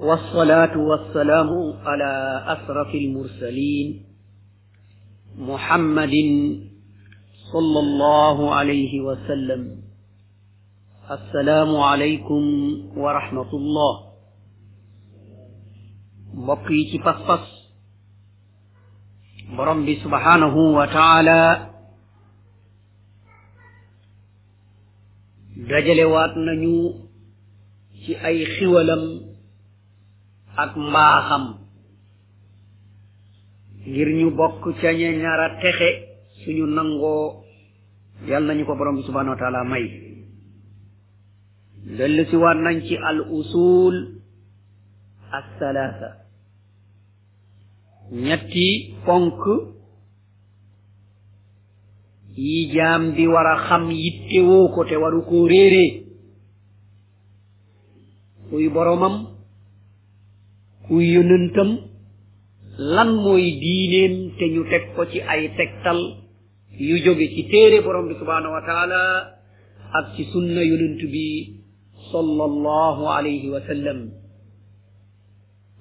[0.00, 1.48] والصلاة والسلام
[1.88, 4.02] على أشرف المرسلين
[5.38, 6.10] محمد
[7.52, 9.82] صلى الله عليه وسلم
[11.10, 12.42] السلام عليكم
[12.96, 14.12] ورحمة الله
[16.34, 17.36] بقيت yi
[19.56, 21.70] برب سبحانه وتعالى
[25.56, 26.94] دجل واتنجو
[28.06, 29.29] في أي taala dajalewaat
[30.56, 31.44] ak mbaaxam
[33.86, 35.88] ngir ñu bokk ca ñe ñaar texe
[36.42, 37.44] suñu nangoo
[38.28, 39.84] yàlla nañu ko borom bi subhanahu may
[41.96, 43.96] dellu si waat nañ ci al usul
[45.32, 46.10] al salaasa
[48.26, 48.68] ñetti
[49.06, 49.34] ponk
[52.44, 55.90] yi jaam bi war a xam yittewoo ko te waru koo réeree
[58.48, 59.16] kuy boromam
[60.90, 61.70] kuy yonentam
[62.94, 66.00] lan mooy diineem te ñu teg ko ci ay tegtal
[66.88, 69.02] yu jóge ci téere borom bi subhanahu wa taala
[69.98, 71.26] ak ci sunna yonent bi
[72.12, 73.98] sallallahu alayhi wa sallam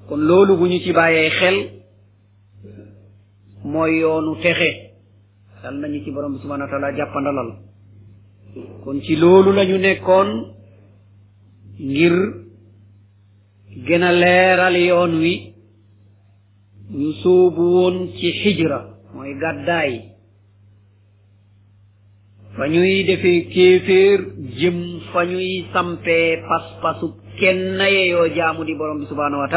[0.08, 1.58] kon loolu bu ñu ci bàyyee xel
[3.72, 4.72] mooy yoonu texe
[5.64, 7.50] dal nañu ci borom bi subhanahu wa taala jàppandalal
[8.84, 10.30] kon ci loolu la ñu nekkoon
[11.94, 12.16] ngir
[13.88, 15.34] gën a leeral yoon wi
[17.00, 18.80] ñu sóobu woon ci xijra
[19.16, 19.94] mooy gàddaay
[22.56, 24.20] fa ñuy defee kéeféer
[24.60, 24.80] jëm
[25.12, 27.08] fa ñuy sampee pas-pasu
[27.40, 29.48] kenn yeyoo jaamu di borom bi subhaanahu wa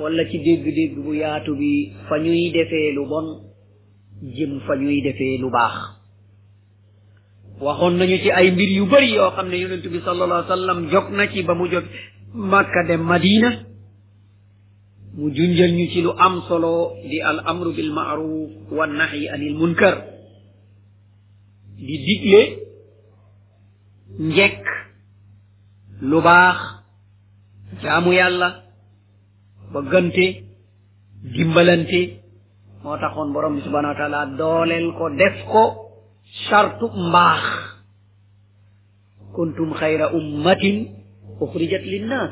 [0.00, 1.74] wala ci dégg-dégg bu yaatu bi
[2.08, 3.26] fa ñuy defee lu bon
[4.36, 5.76] jëm fa ñuy defee lu baax
[7.64, 10.56] waxoon nañu ci ay mbir yu bari yoo xam ne yonent bi sallallahu alayhi wa
[10.58, 10.78] sallam
[11.16, 11.84] na ci ba mu jog
[12.34, 13.50] makka dem madina
[15.16, 19.54] mu junjal ñu ci lu am solo di al amru bil ma'ruf wa nahyi anil
[19.60, 20.00] munkar
[21.76, 22.42] di digle
[24.18, 24.64] njekk
[26.00, 26.58] lu baax
[27.84, 28.48] jaamu yàlla
[29.72, 30.26] bëggante
[31.36, 32.00] dimbalante
[32.82, 35.64] moo taxoon borom bi subhanahu wa taala dooleel ko def ko
[36.48, 37.44] sartu mbaax
[39.36, 41.01] kuntum xayra ummatin
[41.40, 42.30] أخرجت للناس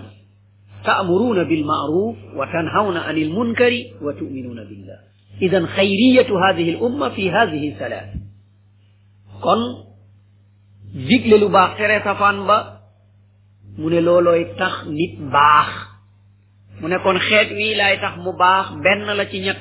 [0.84, 3.72] تأمرون بالمعروف وتنهون عن المنكر
[4.03, 4.99] وتؤمنون بالله
[5.43, 8.15] إذا خيرية هذه الأمة في هذه الثلاث
[9.41, 9.60] كن
[11.00, 12.81] ذكر لباقرة فان با
[13.78, 15.71] من لولو يتخ نت باخ
[16.83, 19.56] من كن خير وي لا يتخ مباخ بن لا تنيت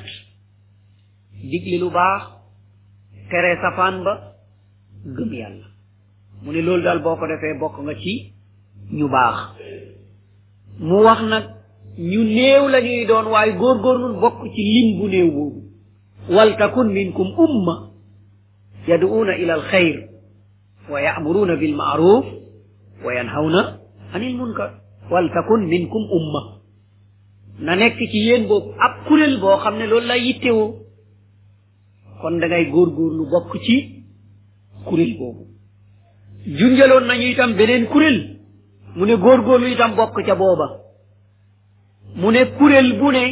[1.52, 2.22] ذكر لباخ
[3.30, 4.32] تري سفان با
[6.42, 8.32] من لول دال بوكو دفع بوكو نتي
[8.92, 9.36] ñu baax
[10.80, 11.44] mu wax nag
[11.98, 15.60] ñu néew la ñuy doon waaye góorgóorlu bokk ci lim bu néew boobu
[16.28, 17.90] wal takun minkum umma
[18.88, 20.08] yaduuna ila al xayr
[20.90, 22.24] wa yaamuruuna bil maaruf
[23.04, 23.80] wa yanhawna
[24.14, 24.70] anil munkar
[25.10, 26.60] wal takun minkum umma
[27.60, 30.74] na nekk ci yéen boobu ab kuréel boo xam ne loolu lay yittewoo
[32.20, 34.04] kon da ngay góorgóorlu bokk ci
[34.84, 35.46] kuréel boobu
[36.58, 38.39] junjaloon nañu itam beneen kuréel
[38.96, 40.66] mu ne góor góor góorgóorlu itam bokk ca booba
[42.20, 43.24] mu ne kuréel bu ne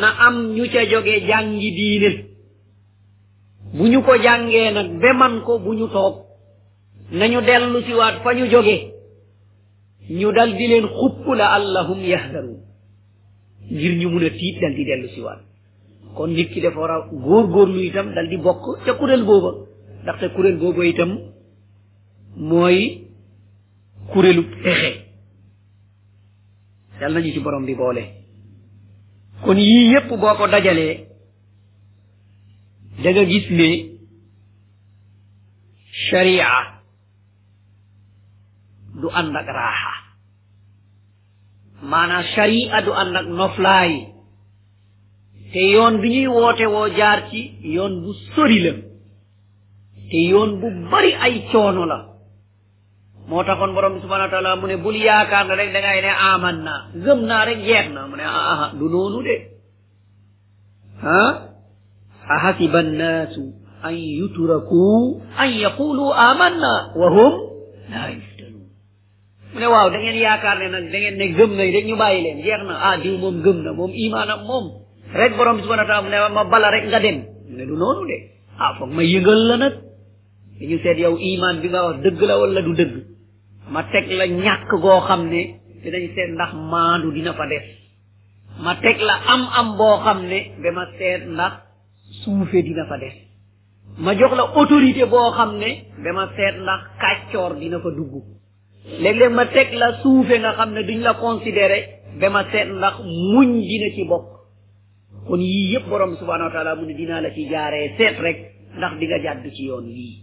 [0.00, 2.10] na am ñu ca joge jàngi diine
[3.74, 6.14] bu ñu ko jàngee nag ba man ko bu ñu toog
[7.12, 8.76] nañu dellu si waat fa ñu jóge
[10.18, 12.60] ñu dal di leen xupp la allahum yahdaruun
[13.72, 15.20] ngir ñu mun a tiit dal di dellu si
[16.16, 19.50] kon nit ki war a góorgóorlu itam dal di bokk ca kuréel booba
[20.02, 21.10] ndaxte kuréel booba itam
[22.36, 23.07] mooy
[24.12, 24.90] kuréelu pexe
[27.00, 28.02] yàlla nañu ci borom bi boole
[29.44, 30.94] kon yii yépp boo ko dajalee
[33.02, 33.68] daga gis ne
[36.06, 36.48] sharia
[39.00, 39.94] du ànd ak raaxa
[41.90, 43.26] maanaam sharia du ànd ak
[45.52, 47.40] te yoon bi ñuy woote woo jaar ci
[47.74, 48.72] yoon bu sori la
[50.10, 52.07] te yoon bu bari ay coono la
[53.28, 56.00] moo taxoon borom bi subhanahu wa taala mu ne bul yaakaar ne rek da ngay
[56.06, 58.86] ne aman naa gëm naa rek jeex na mu ne aa ah, ah, ah, du
[58.94, 59.36] noonu de
[61.18, 61.32] ah
[62.34, 63.42] ahasiba annaasu
[63.88, 64.84] an yutraku
[65.42, 67.32] an yaqulu amanna wa hum
[67.92, 68.64] laa yuftanuun
[69.52, 71.96] mu ne waaw da ngeen yaakaar ne nag da ngeen ne gëm nañ rek ñu
[72.02, 74.64] bàyyi leen jeex na ah diw moom gëm na moom imaanam moom
[75.20, 77.18] rek borom bi subhanahu wa mu ne ma bala rek nga dem
[77.54, 78.18] mu du noonu de
[78.62, 79.74] ah foog ma yëgal la nag
[80.58, 82.96] dañu seet yow imaan bi nga wax dëgg la walla du dëgg
[83.72, 85.40] ma teg la ñàkk goo xam ne
[85.82, 87.62] dinañ seet ndax maandu dina fa des
[88.64, 91.52] ma teg la am am boo xam ne dama seet ndax
[92.22, 93.12] suufe dina fa des
[93.98, 95.70] ma jox la autorité boo xam ne
[96.04, 98.14] dama seet ndax kàccoor dina fa dugg
[99.02, 101.78] léeg-léeg ma teg la suufe nga xam ne duñ la considéré
[102.20, 102.94] dama seet ndax
[103.32, 104.26] muñ dina ci bokk
[105.26, 108.38] kon yii yëpp borom subhanahu wa taala mu ne dinaa la ci jaaree seet rek
[108.76, 110.16] ndax di nga jàdd ci yoon wii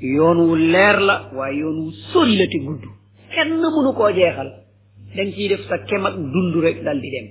[0.00, 2.82] yoon wu leer la waaye yoon wu sori la te gudd
[3.34, 4.50] kenn mënu koo jeexal
[5.16, 6.14] dañ ciy def sa kem ak
[6.64, 7.26] rek dal di dem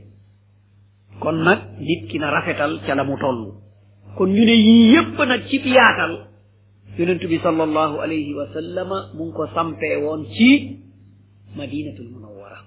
[1.21, 3.41] kon nag nit ki na rafetal ca la mu toll
[4.17, 4.93] kon ñu ne yii
[5.27, 6.13] nag ci yaatal
[6.97, 10.49] yonent bi sallallahu alayhi wa sallama mu ko sampee woon ci
[11.55, 12.57] madinatul munawwara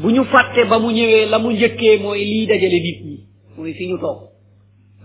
[0.00, 3.16] bu ñu fàtte ba mu ñëwee la mu njëkkee mooy lii dajale nit ñi
[3.56, 4.18] mooy fi toog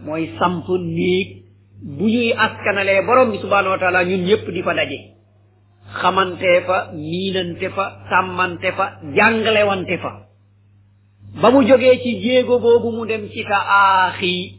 [0.06, 0.68] mooy samp
[0.98, 1.45] néeg
[1.86, 4.98] bu ñuy askanale borom bi subhanahu wa taala ñun ñepp di fa dajé
[6.02, 8.86] xamanté fa minanté fa sàmmante fa
[9.70, 10.12] wanté fa
[11.42, 13.60] ba mu joggé ci jéego bobu mu dem ci ta
[14.08, 14.58] akhi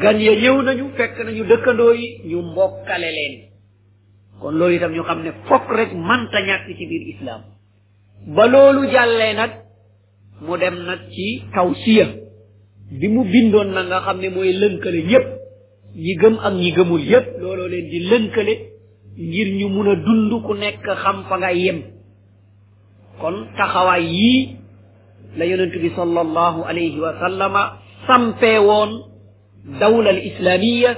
[0.00, 3.34] gan ya ñew nañu fekk nañu dekkando yi ñu mbokalé leen
[4.40, 5.90] kon loolu itam ñu xamné fokk rek
[6.32, 7.42] ta ñak ci biir islam
[8.36, 9.50] ba loolu jallé nak
[10.42, 12.06] mu dem nak ci tawsiya
[13.00, 14.52] bi mu bindon na nga xamné moy
[16.04, 18.54] ñi gëm ak ñi gëmul yépp looloo leen di lënkale
[19.26, 21.78] ngir ñu mun a dund ku nekk xam fa nga yem
[23.20, 24.38] kon taxawaay yii
[25.38, 27.62] la yonent bi sallallahu alayhi wa sallama
[28.06, 28.90] sampee woon
[29.80, 30.90] dawla al islamiya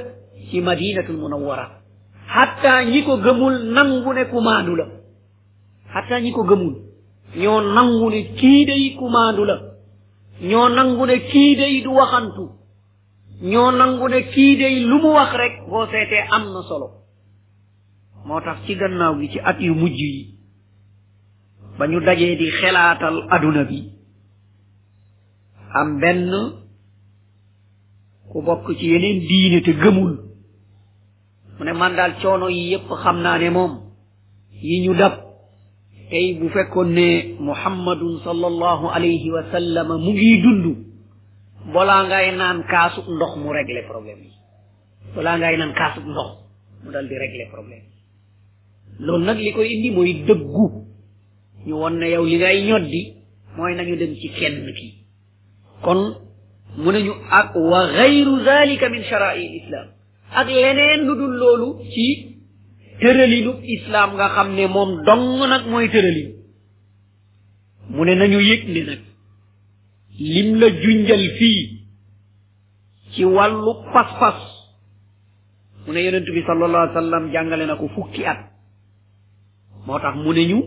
[0.50, 1.64] ci madinatul munawwara
[2.34, 4.38] xatta ñi ko gëmul nangu ne ku
[4.80, 4.86] la
[5.94, 6.74] xatta ñi ko gëmul
[7.42, 9.06] ñoo nangu ne kii day ku
[9.46, 9.56] la
[10.48, 12.59] ñoo nangu ne kii day du waxantu
[13.42, 16.88] ñoo nangu ne kii day lu mu wax rek boo seetee am na solo
[18.26, 20.24] moo tax ci gannaaw gi ci at yu mujj yi
[21.78, 23.78] ba ñu dajee di xelaatal aduna bi
[25.78, 26.30] am benn
[28.30, 30.12] ku bokk ci yeneen diine te gëmul
[31.56, 33.72] mu ne man daal coono yi yépp xam naa ne moom
[34.66, 35.14] yi ñu dab
[36.10, 37.06] tey bu fekkoon ne
[37.46, 40.64] muhammadun sallallahu alayhi wa sallam mu ngi dund
[41.68, 44.32] balaa ngay naan kaasu ndox mu régler problème yi
[45.16, 46.30] balaa ngay naan kaasu ndox
[46.82, 47.16] mu dal di
[47.52, 47.84] problème
[48.98, 50.66] yi nag li koy indi mooy dëggu
[51.66, 53.02] ñu won ne yow li ngay ñoddi
[53.56, 54.88] mooy nañu dem ci kenn ki
[55.84, 56.00] kon
[56.80, 59.88] mu ne ñu ak wa gayru zalika min sharai islam
[60.32, 62.40] ak leneen lu dul loolu ci
[63.00, 66.32] tëralinu islaam nga xam ne moom dong nag mooy tëralinu
[67.94, 69.00] mu ne nañu yëg ne nag
[70.18, 71.84] lim la junjal fii
[73.12, 74.36] ci walu pas pas-pas
[75.86, 78.38] mu ne yonent bi sallallahu alaihi wasallam jàngale na ko fukki at
[79.86, 80.60] motax tax mu ne ñu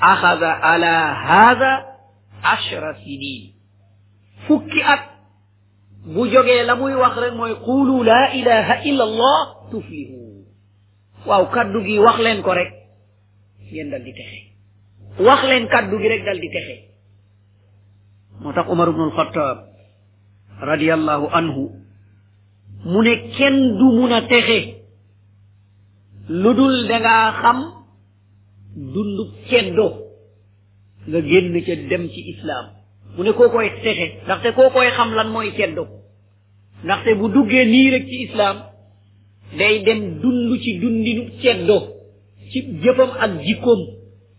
[0.00, 0.92] akhadha ala
[1.26, 1.72] hadha
[2.42, 3.54] ashra sini
[4.46, 5.02] fukki at
[6.06, 9.38] bu joge la muy wax rek moy qulu la ilaha illa allah
[9.70, 10.44] tuflihu
[11.26, 12.70] waaw kaddu gi wax len ko rek
[13.72, 14.40] yéen dal di texe
[15.26, 16.93] wax len kaddu gi rek dal di texe
[18.42, 19.58] moo tax Umar ibnul Xattaab
[20.60, 21.62] radiyallahu anhu
[22.90, 24.58] mu ne kenn du mun a texe
[26.28, 27.58] lu dul dangaa xam
[28.94, 29.86] dundub ceddo
[31.08, 32.64] nga génn ca dem ci islaam
[33.14, 35.84] mu ne koo koy texe ndaxte koo koy xam lan mooy ceddo
[36.84, 38.56] ndaxte bu duggee nii rek ci islaam
[39.58, 41.76] day dem dund ci dundinu ceddo
[42.50, 43.80] ci jëfam ak jikkoom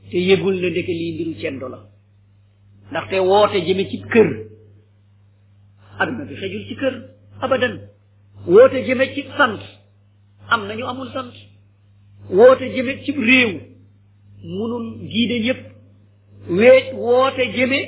[0.09, 1.79] te yëgul na ndeke lii ceddo la
[2.91, 4.27] ndaxte woote jëme ci kër
[5.99, 6.93] adduna bi xejul ci kër
[7.43, 7.73] abadan
[8.47, 9.61] woote jëme ci sant
[10.49, 11.33] am ñu amul sant
[12.29, 13.51] woote jëme ci réew
[14.55, 15.61] munul giide ñëpp
[16.59, 17.79] weet woote jëme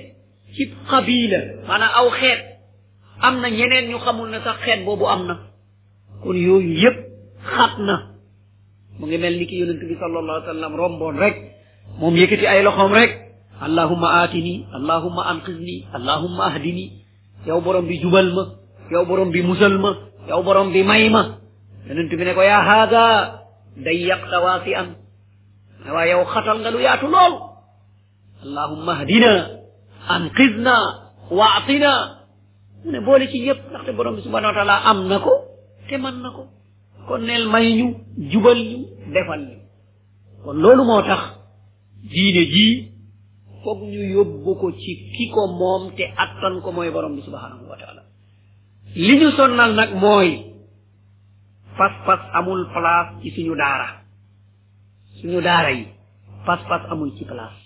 [0.54, 2.42] ci xabiila maanaam aw xeet
[3.22, 5.36] am na ñeneen ñu xamul ne sax xeet boobu am na
[6.22, 6.98] kon yooyu yëpp
[7.56, 7.96] xat na
[8.98, 11.36] mu ngi mel ni ki yonent bi sallallahu alayhi wa sallam romboon rek
[12.00, 13.27] moom yëkkati ay loxoom rek
[13.64, 16.86] اللهم آتني اللهم أنقذني اللهم أهدني
[17.48, 18.44] yow borom bi jubal ma
[18.92, 19.92] yow borom bi musal ma
[20.30, 21.38] yow borom bi may ma
[21.88, 23.04] yonent bi ne ko yaa haaga
[23.86, 24.88] dayyaqta waasi'an
[25.96, 27.34] waa yow xatal nga lu yaatu lool
[28.46, 29.32] allahumma hdina
[30.16, 30.76] anqidna
[31.40, 31.92] waatina
[32.84, 35.34] mu ne boole ci yépp ndaxte borom bi subhanahu wa taala am na ko
[35.88, 36.44] te man na ko
[37.08, 37.88] kon neel may ñu
[38.32, 38.80] jubal ñu
[39.14, 39.58] defal ñu
[40.44, 41.22] kon loolu moo tax
[42.12, 42.97] diine jii
[43.68, 47.78] foog ñu yóbbu ko ci kiko moom te attan ko mooy borom bi subhanahu wa
[47.82, 48.02] taala
[49.08, 50.30] li ñu sonnal nag mooy
[51.80, 53.90] pas-pas amul place ci suñu daara
[55.20, 55.86] suñu daara yi
[56.48, 57.60] pas-pas amul ci place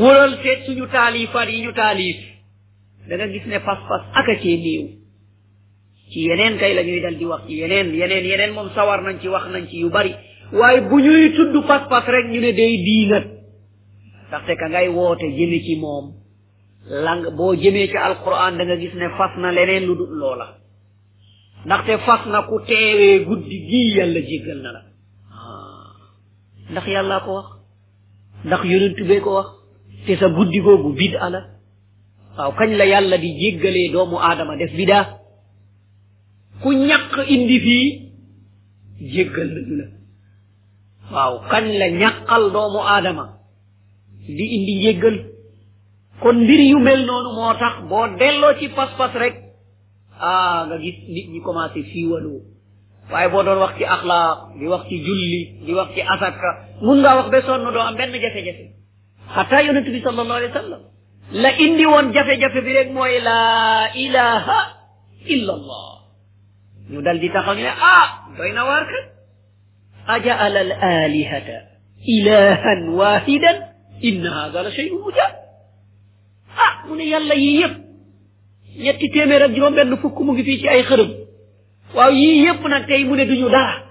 [0.00, 2.16] wëral seet suñu taalifaat yi ñu taalif
[3.08, 4.84] da nga gis ne pas-pas aka cee néew
[6.10, 9.16] ci yeneen kay la ñuy dal di wax ci yeneen yeneen yeneen moom sawar nañ
[9.20, 10.12] ci wax nañ ci yu bari
[10.58, 13.26] waaye bu ñuy tudd pas-pas rek ñu ne day diinat
[14.28, 15.74] ndaxte ka ngay woote jëme ci
[17.04, 20.46] lang bo jëmee ci alquran da nga gis ne fas na leneen lu dul loola
[21.66, 24.82] ndaxte fas na ku teewee guddi gii yàlla jéggal na la
[25.32, 25.86] ah.
[26.70, 27.48] ndax yàlla ko wax
[28.46, 29.48] ndax yonent bee ko wax
[30.04, 31.40] te sa guddi googu bid ala
[32.36, 35.04] waaw kañ la yalla di jéggalee doomu aadama def bidaa
[36.62, 37.04] ku ñàq
[37.34, 37.86] indi fii
[39.14, 39.86] jéggal nañu la
[41.12, 42.80] waaw kañ la ñàqal doomu
[44.26, 45.16] di indi njéggal
[46.22, 49.34] kon mbir yu mel noonu moo tax boo delloo ci pas rek
[50.20, 52.40] ah nga gis nit ñi commencé fiiwalu
[53.12, 56.50] waaye boo doon wax ci axlaaq di wax ci julli di wax ci asaka
[56.82, 58.70] mun ngaa wax ba sonn doo am benn jafe-jafe
[59.34, 60.82] xataa yonent bi sallallahu alayhi wa sallam
[61.32, 63.38] la indi woon jafe-jafe bi rek mooy la
[63.94, 64.58] ilaha
[65.26, 65.90] illa allah
[66.90, 68.06] ñu dal di taxaw ne ah
[68.38, 69.04] doy na waar kat
[70.18, 70.72] ajaala al
[71.06, 73.67] alihata ilahan wahidan
[74.02, 75.32] inna hada la shay'un ujab
[76.56, 77.74] ah mu ne yii yëpp
[78.78, 81.10] ñetti téeméer ak juróom benn fukk mu ngi fii ci ay xërëm
[81.94, 83.82] waaw yii yëpp nag tey mu duñu dara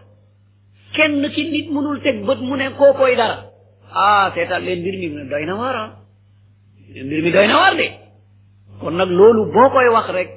[0.95, 1.67] kenn ki nit
[2.03, 3.45] teg bët mu ne koy dara
[3.93, 5.91] ah seetaan leen mbir mi mu ne doy na waar ah.
[6.93, 7.87] doy na de
[8.79, 10.29] kon nag loolu boo koy wax rek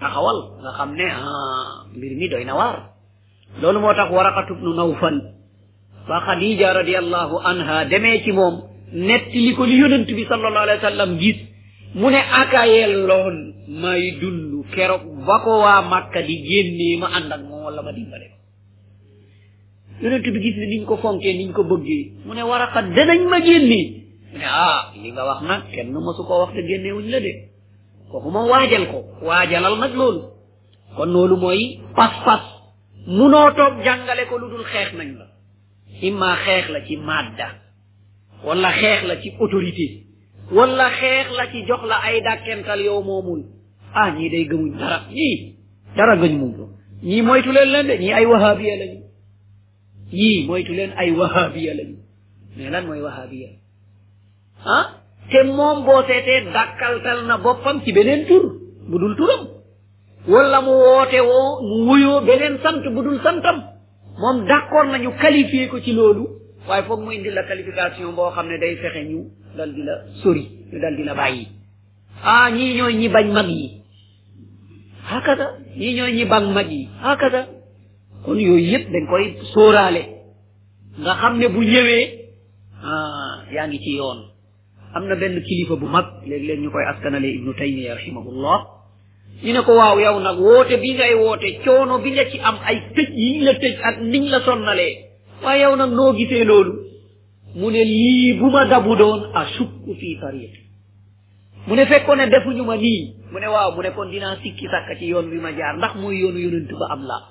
[0.00, 2.84] taxawal nga xam ne ah mbir mi doy na
[3.62, 5.22] loolu moo tax waraqatu bnu nawfal
[6.08, 11.06] ba xadija radiallahu anha demee moom netti li ko li yonent bi sallallahu alayhi wa
[11.18, 11.36] gis
[11.94, 17.32] mu ne akayel loon may dund keroog ba ko waa màkka di génnee ma ànd
[17.32, 18.36] ak moom wala ma dimbale ko
[20.06, 23.40] yonent bi gis ne niñ ko fonkee niñ ko bëggee mu ne Waraqa danañ ma
[23.42, 27.20] génnee mu ne ah li nga wax nag kenn mësu koo wax te génnewuñ la
[27.20, 27.32] de
[28.10, 30.22] kooku moom waajal ko waajalal nag loolu
[30.96, 32.42] kon loolu mooy pas-pas
[33.06, 35.26] munoo toog jàngale ko lu dul xeex nañ la
[36.02, 37.65] imma xeex la ci madda
[38.44, 40.02] walla xeex la ci autorité
[40.52, 43.42] wala xeex la ci jox la ay dàkkental yow moomul
[43.94, 45.54] ah ñii day gëmuñ dara ñii
[45.96, 46.68] dara gëñ mum ko
[47.02, 49.00] ñii moytu leen leen de ñii ay wahabiya lañu
[50.12, 51.96] ñii moytu leen ay wahabiya lañu
[52.56, 53.48] mais lan mooy wahabiya
[54.64, 54.86] ah
[55.30, 58.44] te moom boo seetee dàkkaltal na boppam ci beneen tur
[58.88, 59.48] bu dul turam
[60.28, 63.62] wala mu woote woo mu wuyoo beneen sant bu dul santam
[64.20, 66.35] moom d'accord nañu qualifié ko ci loolu
[66.68, 69.20] waaye foog mu indi la qualification boo xam ne day fexe ñu
[69.56, 71.44] dal la sori ñu dal di la bàyyi
[72.30, 73.70] ah ñii ñi bañ mag yi
[75.10, 75.46] hakada
[75.80, 77.40] ñii ñooy ñi bañ mag yi hakada
[78.24, 80.02] kon yooyu yëpp dañ koy sóoraale
[81.02, 82.04] nga xam ne bu ñëwee
[82.88, 84.18] ah, yaa ngi ci yoon
[84.94, 88.58] am na benn kilifa bu mag léeg-léeg ñu koy askanale ibnu taymiya rahimahullah
[89.44, 92.56] ñu ne ko waaw yow nag woote bi ngay woote coono bi nga ci am
[92.68, 95.05] ay tëj yiñ la tëj ak niñ la sonnalee
[95.44, 96.72] waaye yow nag noo gisee loolu
[97.54, 100.60] mu ne lii bu ma dabu doon a sukku fii tariqi
[101.66, 104.66] mu ne fekkoon ne defuñu ma nii mu ne waaw mu ne kon dinaa sikki
[104.72, 107.24] sàkk ci yoon bi ma jaar ndax mooy yoonu yonent ba am laa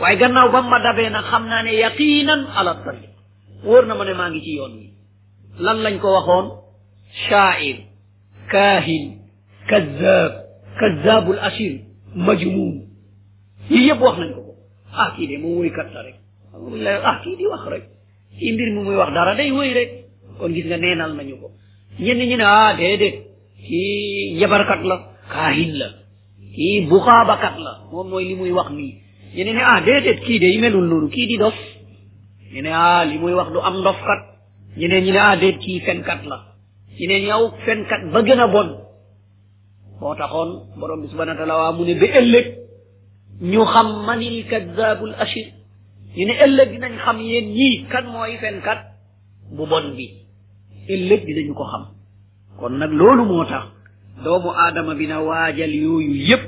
[0.00, 3.04] waaye gannaaw ba ma dabee nag xam naa ne yaqinan ala tariq
[3.64, 4.86] wóor na ma ne maa ngi ci yoon wi
[5.60, 6.46] lan lañ ko waxoon
[7.28, 7.76] shaair
[8.50, 9.20] kaahin
[9.68, 10.32] kazzab
[10.80, 11.72] kazzabul ashir
[12.14, 12.88] majnun
[13.70, 14.52] yii yëpp wax nañ ko ko
[14.92, 16.00] ah kii de moom woykat la
[16.86, 17.84] la ah kii di wax rek
[18.38, 19.90] kii mbir mi muy wax dara day wëy rek
[20.38, 21.48] kon gis nga neenal nañu ko
[22.00, 23.16] ñenn ñi ah déedéet
[23.66, 24.96] kii njabarkat la
[25.32, 25.88] kaahin la
[26.54, 28.92] kii buxaabakat la moom mooy li muy wax nii
[29.36, 31.58] ñu ne ah déedéet kii de yi melul noonu kii di dof
[32.54, 34.20] ñu ne ah li muy wax du am ndofkat
[34.78, 36.36] ñu ne ñu ah déet kii fenkat la
[36.98, 38.68] ñu ne ñaw fenkat ba gën a bon
[40.00, 42.46] moo taxoon borom bi subhanahu wa taala waa mu ne ba ëllëg
[43.40, 45.46] ñu xam manil kadabul ashir
[46.16, 48.80] ñu ne ëllëg dinañ xam yéen ñii kan mooy fenkat
[49.56, 50.06] bu bon bi
[50.94, 51.84] ëllëg dinañu ko xam
[52.58, 53.64] kon nag loolu moo tax
[54.24, 56.42] doomu aadama bi na waajal yooyu yépp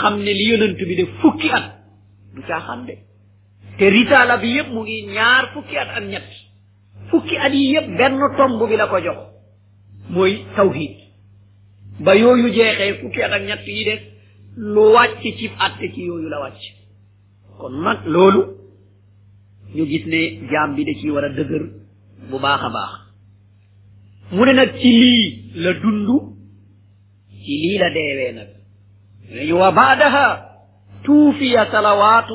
[0.00, 1.66] xam ne li yonent bi de fukki at
[2.34, 2.94] du caaxaan de
[3.78, 6.28] te risaala bi yépp mu ngi ñaar fukki at ak ñett
[7.10, 9.18] fukki at yi yépp benn tomb bi la ko jox
[10.10, 10.94] mooy tawhid
[12.00, 14.00] ba yooyu jeexee fukki at ak ñett yi des
[14.56, 16.62] lu wàcc ci àtte ci yooyu la wàcc
[17.58, 18.59] kon nag loolu
[19.74, 21.62] ñu gis ne jaam bi da ciy war a dëgër
[22.28, 22.92] bu baax a baax
[24.34, 25.22] mu ne nag ci lii
[25.64, 26.08] la dund
[27.44, 28.48] ci lii la deewee nag
[29.34, 30.24] nañu wa baadaha
[31.04, 32.34] tuufiya salawaatu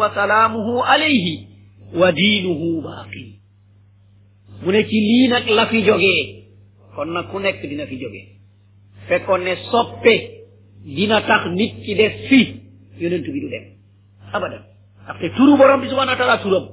[0.00, 1.36] wa salaamuhu alayhi
[2.00, 3.28] wa diinuhu baaqin
[4.62, 6.14] mu ne ci lii la fi joge
[6.94, 8.26] kon nag ku nekk dina fi jógee
[9.08, 10.14] fekkoon ne soppe
[10.96, 12.38] dina tax nit ki def fi
[13.00, 13.64] yonent bi du dem
[14.32, 14.75] abadan
[15.06, 16.66] ndaxte turu borom bi subhanahu wa taala turam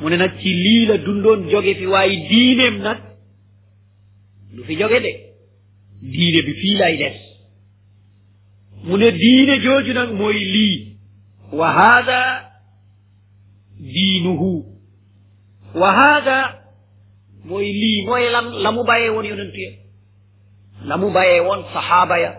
[0.00, 2.98] mu ne nag ci lii la dundoon jóge fi waaye diineem nag
[4.54, 5.12] lu fi jóge de
[6.12, 6.94] diine bi fii lay
[8.86, 10.76] mu ne diine jooju nag mooy lii
[11.58, 12.20] wa haada
[13.94, 14.50] diinuhu
[15.80, 16.38] wa haada
[17.44, 19.56] moy lii mooy lan la mu bàyyee woon yonent
[20.88, 22.32] la mu bàyyee woon saxaaba ya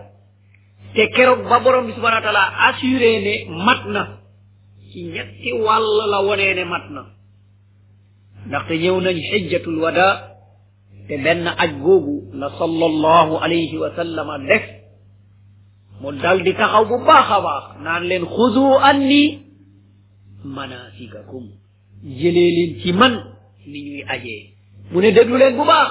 [0.94, 2.44] te keroog ba borom bi subhanahu wa taala
[3.26, 3.34] ne
[3.66, 3.80] mat
[4.92, 7.02] ci ñetti wàll la wonee mat na
[8.46, 10.06] ndaxte ñëw nañ xijjatul wada
[11.08, 14.64] te benn aj googu la sallallahu alayhi wa sallam def
[16.00, 19.22] mu dal di taxaw bu baax a baax naan leen xudu anni
[20.56, 21.44] manasikakum
[22.18, 23.14] jëlee leen man
[23.70, 24.42] ni ñuy ajee
[24.90, 25.90] mu ne déglu leen bu baax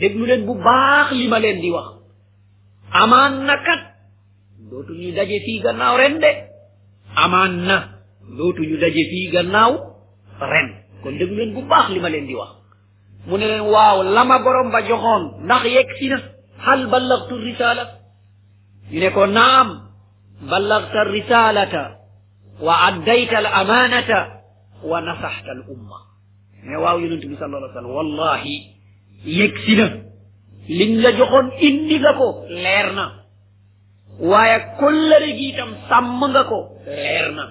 [0.00, 1.86] déglu leen di wax
[3.00, 3.80] amaan na kat
[4.70, 6.14] dootu daje fii gannaaw ren
[7.20, 7.76] amaan na
[8.38, 9.72] dootuñu daje fi gannaaw
[10.50, 10.68] ren
[11.02, 12.50] kon déglu leen bu baax lima len di wax
[13.26, 16.18] mu ne leen waaw lama borom ba joxon ndax yek ci na
[16.66, 17.84] hal ballagtu risala
[18.90, 19.68] ñu ne ko naam
[20.50, 21.82] ballagta risalata
[22.66, 24.20] wa addayta al amanata
[24.90, 25.98] wa nasahta al umma
[26.64, 28.54] mais waaw yonent bi sal allah sallam wallahi
[29.24, 29.86] yek ci na
[30.78, 32.26] liñ la joxon indi nga ko
[32.64, 33.21] leer na
[34.20, 37.44] waaye kóllëre gi itam sàmm nga ko leer na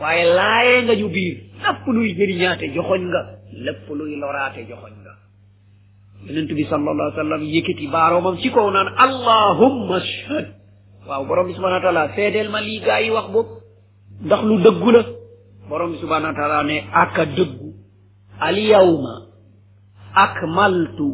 [0.00, 3.20] waaye laayee nga ñu biir lépp luy jëriñaate joxoñ nga
[3.64, 5.12] lépp luy loraate joxoñ nga
[6.26, 10.46] yonent bi sallallahu alayhi wa sallam yëkkati baaroomam ci kaw naan allahumma ashhad
[11.08, 13.52] waaw bi subhanahu wa taala seedeel ma lii gaa wax boobu
[14.24, 15.02] ndax lu dëggu la
[15.68, 17.68] borom bi subhanahu wa ne aka dëggu
[18.48, 19.14] alyawma
[20.24, 21.06] akmaltu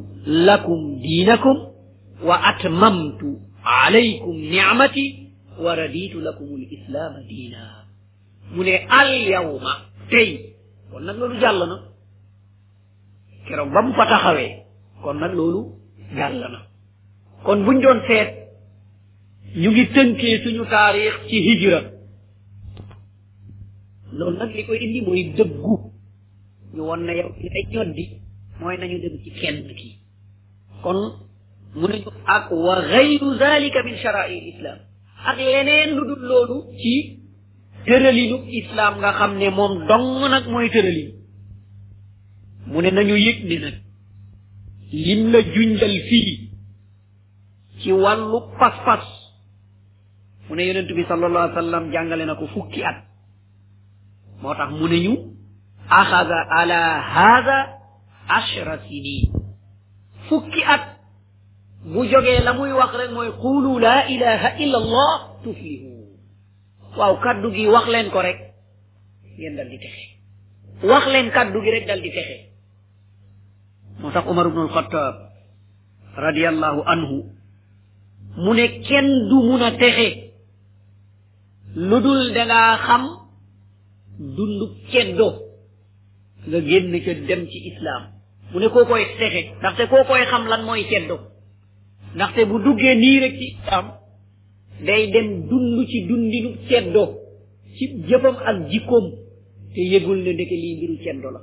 [0.46, 1.56] lakum diinakum
[2.28, 3.30] wa atmamtu
[3.64, 5.04] alaykum ni'mati
[5.60, 7.88] wa raditu lakum al islaama diina
[8.54, 9.72] mu ne al yawma
[10.10, 10.28] tey
[10.92, 11.76] kon nag loolu jàll na
[13.48, 14.36] keroog ba
[15.02, 15.62] kon nag loolu
[16.16, 16.36] jàll
[17.44, 18.30] kon buñ doon seet
[19.56, 21.80] ñu ngi tënkee suñu taarix ci hijra
[24.12, 25.74] loolu nag li koy indi mooy dëggu
[26.74, 28.04] ñu won na yow li ay ñoddi
[28.60, 29.90] mooy nañu dem ci kenn ki
[31.74, 34.78] mu ne ñu ak wa gayru zalika min shara'i islam
[35.26, 37.18] ak leneen lu dul loolu ci
[37.86, 41.10] tëralinu islam nga xam ne moom dong nag mooy tëralin
[42.66, 43.76] mu ne nañu yëg ne nag
[44.92, 46.50] lim la junjal fii
[47.82, 49.02] ci wàllu pas
[50.48, 52.98] mu ne yonent bi sallallahu alayhi wa sallam jàngale na ko fukki at
[54.42, 55.14] moo tax mu ne ñu
[55.90, 57.58] axada ala hada
[58.28, 59.32] ashra sinin
[60.30, 60.93] fukki at
[61.92, 65.12] bu jógee la muy wax rek mooy qulu laa ilaha illa allah
[65.44, 65.88] tuflihu
[66.98, 68.38] waaw kaddu gi wax leen ko rek
[69.38, 70.02] gen dal texe
[70.90, 72.36] wax leen kaddu gi rek dal di texe
[74.00, 75.14] moo tax umar ibn alxataab
[76.26, 77.16] radiallahu anhu
[78.44, 80.08] mu ne kenn du mun a texe
[81.88, 83.02] lu dul dangaa xam
[84.36, 85.28] dundu ceddo
[86.48, 88.02] nga génn ca dem ci islaam
[88.52, 91.16] mu ne koo koy texe ndaxte koo xam lan mooy ceddo
[92.16, 93.86] ndaxte bu duggee nii rek ci am
[94.88, 97.08] day dem dund ci dundinu ceddoo
[97.76, 99.06] ci jëfam ak jikkoom
[99.74, 101.40] te yëgul ne ndeke lii mbiru ceddo la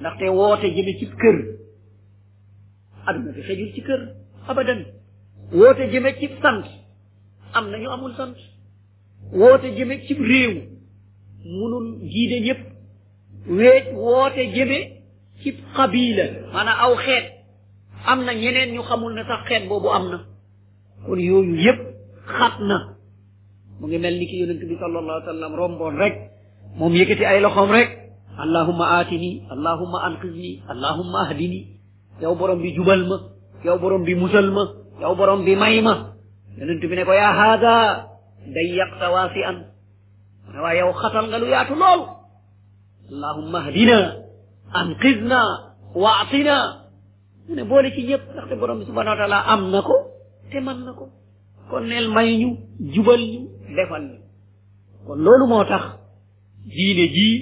[0.00, 1.36] ndaxte woote jëme ci kër
[3.08, 4.00] aduna bi xejul ci kër
[4.50, 4.80] abadan
[5.58, 6.64] woote jëme ci sant
[7.56, 8.36] am na ñu amul sant
[9.40, 10.54] woote jëme ci réew
[11.56, 12.62] munul giide ñëpp
[13.58, 14.78] weet woote jëme
[15.40, 17.26] ci xabiila maanaam aw xeet
[18.06, 20.18] am na ñeneen ñu xamul ne sax xeet boobu am na
[21.06, 21.78] kon yooyu yépp
[22.38, 22.76] xat na
[23.80, 26.14] mu ngi mel ni ki yonent bi sallallahu alayhi wa sallam romboon rek
[26.78, 27.88] moom yëkkati ay loxoom rek
[28.42, 31.66] allahumma aatini allahumma anqidni allahumma ahdini
[32.20, 33.16] yow borom bi jubal ma
[33.64, 34.64] yow borom bi musal ma
[35.00, 36.14] yow borom bi may ma
[36.58, 37.74] yonent bi ne ko yaa haada
[38.54, 39.56] dayyaqta waasi'an
[40.46, 42.02] mu ne waa yow xatal nga lu yaatu lool
[43.10, 43.98] allahumma ahdina
[44.72, 45.40] anqidna
[45.94, 46.81] waatina
[47.48, 49.94] mu ne boole ci ñëpp ndaxte borom bi subhanahu wa am na ko
[50.50, 51.04] te man na ko
[51.70, 52.48] kon neel may ñu
[52.94, 53.40] jubal ñu
[53.76, 54.16] defal ñu
[55.06, 55.84] kon loolu moo tax
[56.72, 57.36] diine jii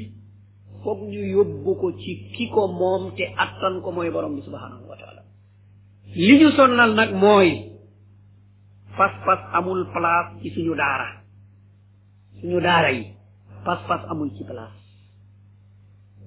[0.83, 4.89] foog ñu yóbbu ko ci ki ko moom te attan ko mooy borom bi subhanahu
[4.89, 4.97] wa
[6.17, 7.51] li ñu sonnal nag mooy
[8.97, 11.09] pas-pas amul place ci suñu daara
[12.49, 13.05] ñu daara yi
[13.65, 14.77] pas-pas amul ci place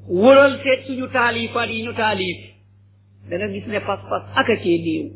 [0.08, 2.53] wëral seet suñu taalifaat yi ñu taalif
[3.30, 5.08] da gis ne pas-pas aka cee néew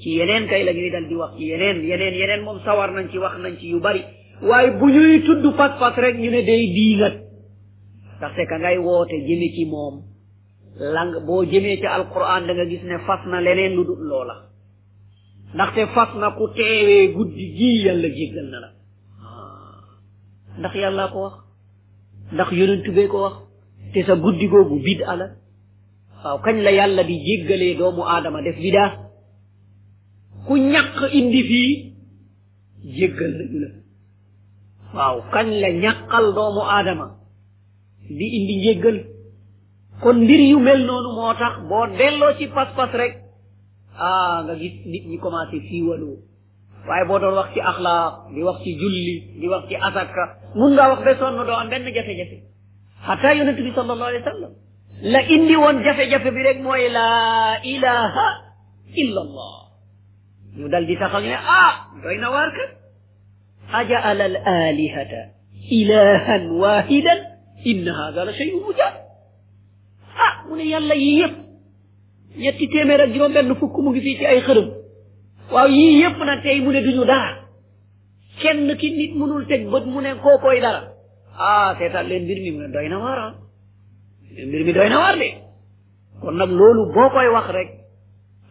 [0.00, 3.08] ci yeneen kay la ñuy dal di wax ci yeneen yeneen yeneen moom sawar nañ
[3.10, 4.02] ci wax nañ ci yu bari
[4.42, 7.14] waaye bu ñuy tudd pas-pas rek ñu ne day diigat
[8.18, 10.04] ndaxte ka ngay woote jëme ci moom
[10.76, 14.50] lang boo jëmee ci alquran da gis ne fas na leneen lu dul loola
[15.54, 18.70] ndaxte fas na ku teewee guddi gii yàlla jéggal na la
[20.60, 21.34] ndax yàllaa ko wax
[22.32, 23.34] ndax yonentu bee ko wax
[23.94, 25.40] te sa guddi googu bid ala
[26.24, 28.84] waaw kañ la yàlla di jéggalee doomu aadama def bida
[30.46, 31.70] ku ñàq indi fii
[32.98, 33.70] jéggal nañu la
[34.96, 37.06] waaw kañ la ñàqal doomu aadama
[38.18, 38.96] di indi njéggal
[40.02, 43.12] kon mbir yu mel noonu moo tax boo delloo ci pas-pas rek
[44.08, 46.16] ah nga gis nit ñi commencé siiwaloo
[46.88, 50.24] waaye boo doon wax ci axlaaq di wax ci julli di wax ci asaka
[50.58, 52.36] mun ngaa wax ba sonn doo am benn jafe-jafe
[53.06, 54.54] xataa yonent bi sallallahu alayhi wa
[55.02, 58.26] la indi woon jafe-jafe bi rek mooy laa ilaha
[58.94, 59.58] illa allah
[60.56, 62.70] ñu dal di taxaw ñu ne ah doy na waar kat
[63.80, 65.22] ajaal al alihata
[65.70, 67.18] ilahan wahidan
[67.64, 68.94] in hada la shay'un mujab
[70.22, 71.34] ah mu ne yàlla yii yëpp
[72.38, 74.68] ñetti téeméer ak juróom benn fukk mu ngi fii ci ay xërëm
[75.50, 77.42] waaw yii yëpp nag tey mu ne duñu dara
[78.38, 80.94] kenn ki nit mënul teg bët mu ne kookooy dara
[81.36, 83.34] ah seetaan leen mbir mi mu ne doy na waar ah
[84.40, 85.28] mbir mi doy na waar de
[86.20, 87.68] kon nag loolu boo koy wax rek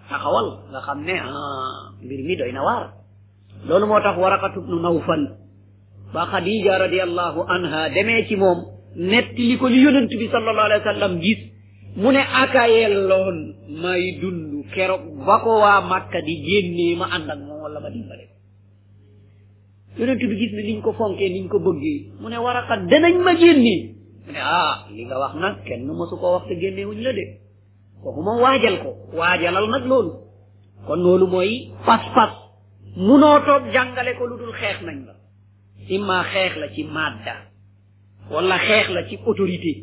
[0.10, 2.84] taxawal nga xam ne ah, mbir mi doy na waar
[3.68, 5.24] loolu moo tax waraqatu ibnu nawfal
[6.14, 8.60] ba xadija radiallahu anha demee ci moom
[8.96, 11.40] netti li ko li yonent sallallahu alayhi wa gis
[11.96, 13.38] mu ne akayelloon
[13.82, 18.26] may dund keroog ba ko waa màkka di génnee ma ànd moom wala ma dimbale
[19.98, 23.34] yonent bi gis ne niñ ko fonkee niñ ko bëggee mu ne waraqa danañ ma
[23.36, 23.91] génnee
[24.26, 27.24] mu ne ah li nga wax nag kenn mësu koo wax te génnewuñ la de
[28.02, 30.12] kooku moom waajal ko waajalal nag loolu
[30.88, 31.52] kon loolu mooy
[31.88, 32.32] pas-pas
[33.08, 35.16] munoo toog jàngale ko lu dul xeex nañ la
[35.96, 37.36] imma xeex la ci madda
[38.34, 39.74] wala xeex la ci autorité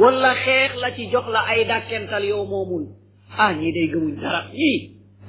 [0.00, 2.84] wala xeex la ci jox la ay dàkkental yow moomul
[3.42, 4.78] ah ñii day gëmuñ dara ñii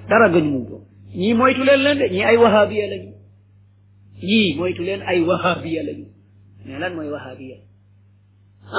[0.09, 0.77] dara gëñ muñ ko
[1.19, 3.11] ñii moytu leen leen de ñii ay wahabiya lañu
[4.25, 6.05] ñii moytu leen ay wahabiya lañu
[6.65, 7.09] mais lan mooy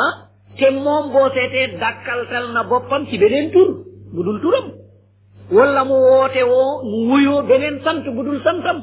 [0.01, 0.13] ah
[0.59, 3.69] te moom boo seetee dàkkaltal na boppam ci beneen tur
[4.15, 4.67] bu dul turam
[5.57, 8.79] wala mu woote woo mu wuyoo beneen sant bu dul santam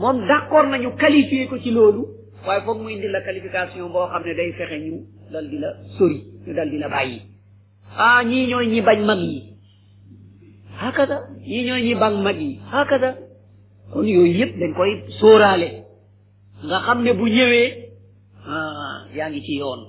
[0.00, 2.02] moom d'accord nañu qualifier ko ci loolu
[2.46, 4.94] waaye foog mu indi la qualification boo xam ne day fexe ñu
[5.32, 7.18] dal di la sori ñu dal di la bàyyi
[8.04, 9.38] ah ñii ñooy ñi bañ mag yi
[10.80, 11.16] hakada
[11.50, 13.10] ñii ñooy ñi bañ mag yi hakada
[13.92, 15.68] kon yooyu yëpp dañ koy sóoraale
[16.66, 17.68] nga xam ne bu ñëwee
[18.54, 19.80] ah yaa ngi ci yoon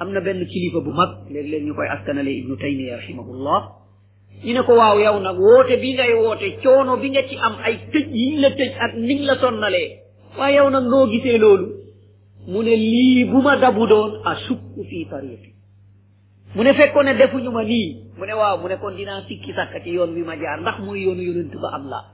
[0.00, 3.60] am na benn kilifa bu mag léeg-léeg ñu koy askanale ibnu taymiya rahimahullah
[4.44, 7.54] ñu ne ko waaw yow nag woote bi ngay woote coono bi nga ci am
[7.64, 9.90] ay tëj yiñ la tëj ak niñ la sonnalee
[10.38, 11.68] waaye yow nag noo gisee loolu
[12.46, 15.50] mu ne lii bu ma dabu doon a sukk fii tariqi
[16.54, 19.52] mu ne fekkoon ne defuñu ma nii mu ne waaw mu ne kon dinaa sikki
[19.54, 22.04] sàkk ci yoon wi ma jaar ndax mooy yoonu yonent ba am laa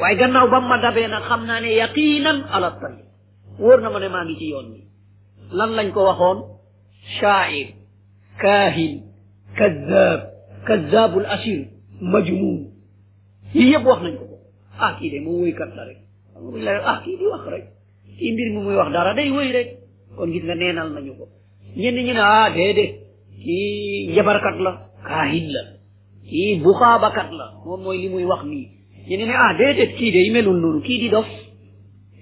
[0.00, 3.06] waaye gannaaw ba ma dabee nag xam naa ne yaqinan ala tariq
[3.60, 4.80] wóor na ma ne maa ci yoon wi
[5.54, 6.51] lan lañ ko waxoon
[7.20, 7.66] شاعر
[8.40, 9.00] كاهن
[9.58, 10.32] كذاب
[10.68, 11.68] كذاب الاسير
[12.00, 12.72] مجنون
[13.52, 14.24] هي بوخ نكو
[14.80, 15.96] اه كي دي موي كات دار
[16.58, 17.72] لا اه كي دي واخ رك
[18.18, 19.78] كي مير موي واخ دار داي وي رك
[20.16, 21.26] كون غيت نغا نينال نانيو كو
[21.76, 22.86] نين ني نا دي دي
[23.44, 25.62] كي جبر كات كاهن لا
[26.30, 28.68] كي بوخا بكات لا مو موي لي موي واخ ني
[29.08, 31.26] ني ني اه دي دي كي دي ميلون نونو كي دي دوف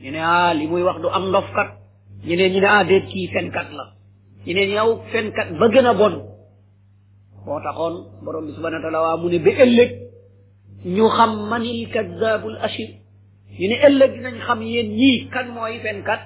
[0.02, 1.68] ني ني اه لي موي واخ دو ام دوف كات
[2.24, 3.66] ني ني ني اه دي كي فين كات
[4.46, 6.14] ñu ne yow fenkat ba gën a bon
[7.46, 9.90] moo taxoon borom bi subhanahu wa taala mu ne ba ëllëg
[10.96, 12.88] ñu xam manil kazzabul ashir
[13.58, 16.20] ñu ne ëllëg dinañ xam yéen ñii kan mooy fenkat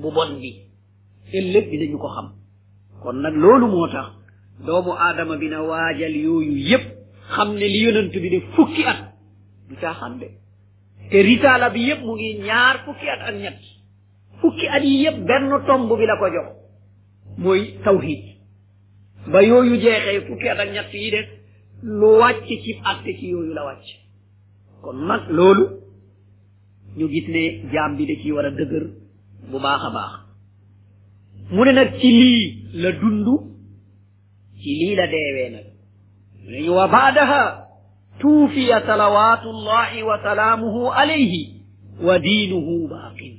[0.00, 0.50] bu bon bi
[1.38, 2.26] ëllëg dinañu ko xam
[3.02, 4.06] kon nag loolu moo tax
[4.66, 6.84] doomu aadama bi na waajal yooyu yépp
[7.34, 9.00] xam ne li yonent bi de fukki at
[9.68, 10.28] du caaxaan de
[11.10, 13.58] te ritaala bi yépp mu ngi ñaar fukki at ak ñett
[14.40, 16.63] fukki at yi yépp benn tomb bi la ko jox
[17.38, 18.22] mooy tawhid
[19.26, 21.28] ba yooyu jeexee fukki at ak yi def
[21.82, 23.86] lu wàcc ci àtte ci yooyu la wàcc
[24.82, 25.64] kon nag loolu
[26.96, 28.84] ñu gis ne jaam bi da ci war a dëgër
[29.50, 30.12] bu baax a baax
[31.52, 32.44] mu ne na ci lii
[32.82, 33.26] la dund
[34.60, 35.66] ci lii la deewee nag
[36.64, 37.42] ñu wa baadaha
[38.20, 41.42] tuufiya salawaatu llahi wa salaamuhu alayhi
[42.06, 43.36] wa diinuhu baaqin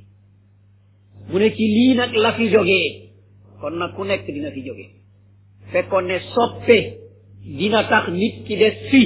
[1.28, 3.05] mu ne ci lii nag la fi jógee
[3.60, 4.86] kon na ku nekk dina fi jóge
[5.72, 6.78] fekkoon ne soppe
[7.42, 9.02] dina tax nit ki des fi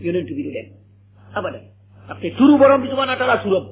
[0.00, 0.68] yonent bi du dem
[1.34, 1.62] abadan
[2.04, 3.64] ndaxte turu borom bi subhana taala turam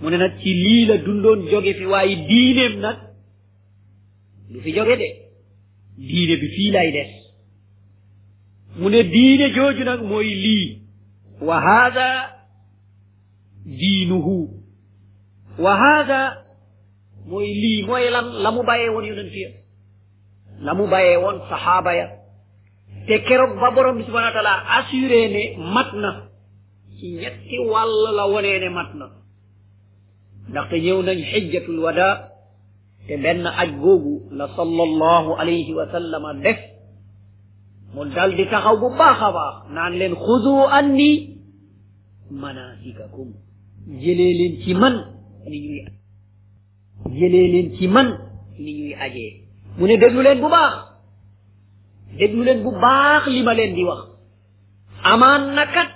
[0.00, 2.96] mu ne nag ci lii la dundoon jóge fi waaye diineem nag
[4.50, 5.10] du fi jóge de
[6.08, 7.10] diine bi fii lay des
[8.80, 10.68] mu ne diine jooju nag mooy lii
[11.40, 12.08] wa haada
[13.64, 14.38] diinuhu
[15.58, 16.43] wa haada
[17.28, 19.50] mooy lii mooy lan la mu baye woon yonent ya
[20.64, 21.90] la mu bàyyee woon saxaaba
[23.06, 25.42] te keroog ba borom bi subhanahu wa taala assuré ne
[25.74, 26.10] mat na
[26.96, 29.06] ci ñetti wàll la wonee ne mat na
[30.50, 32.06] ndaxte ñëw nañ xijjatul wada
[33.06, 36.30] te benn aj googu la sallallahu alayhi wa sallama
[37.94, 41.10] mu dal taxaw bu baax baax naan leen xudu anni
[42.40, 43.28] manasikakum
[44.02, 44.94] jëlee ci man
[47.10, 48.08] jëlee ci man
[48.58, 49.44] ni ñuy ajee
[49.76, 50.74] mu ne déglu bu baax
[52.18, 54.02] déglu leen bu baax li ma leen di wax
[55.02, 55.88] amaan na kat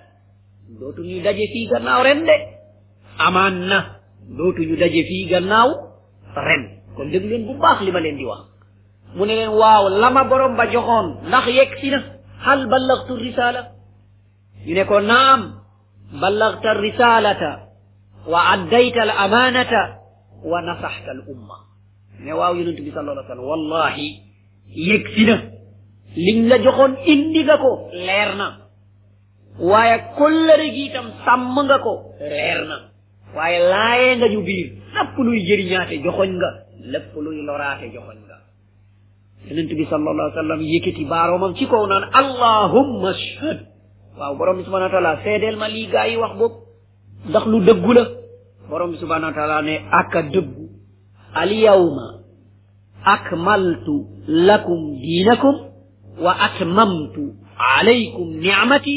[0.80, 2.36] dootu daje fii gannaaw ren de
[3.18, 4.00] amaan na
[4.36, 5.68] dootu ñu daje fii gannaaw
[6.34, 6.62] ren
[6.96, 8.40] kon déglu leen bu baax li ma leen di wax
[9.14, 12.00] mu ne leen waaw la ma borom ba joxoon ndax yegg si na
[12.44, 13.64] hal ballagtu risala
[14.66, 15.40] ñu ne ko naam
[16.20, 17.50] ballagta risalata
[18.26, 19.12] wa addayta al
[20.44, 21.56] wa nasaxta al umma
[22.20, 24.22] mais waaw wallahi
[24.74, 25.42] yëg si na
[26.16, 28.46] liñ la joxoon indi ko leer na
[29.60, 32.58] waaye kóllëre gi itam sàmm ko leer
[33.36, 36.50] waaye laayee nga ñu biir lépp luy jëriñaate joxoñ nga
[36.92, 38.38] lépp luy loraate joxoñ nga
[39.48, 43.58] yonent baaroomam ci kaw naan allahumma ashhad
[44.18, 46.62] waaw borom bi subhanahu wa ma lii gaa yi wax boobu
[47.46, 48.17] lu dëggu la
[48.70, 50.64] borom bi subhanahu wa taala ne ak a dëggu
[51.40, 52.06] alyawma
[54.46, 55.54] lakum diinakum
[56.24, 57.24] wa atmamtu
[57.78, 58.96] alaykum ni'mati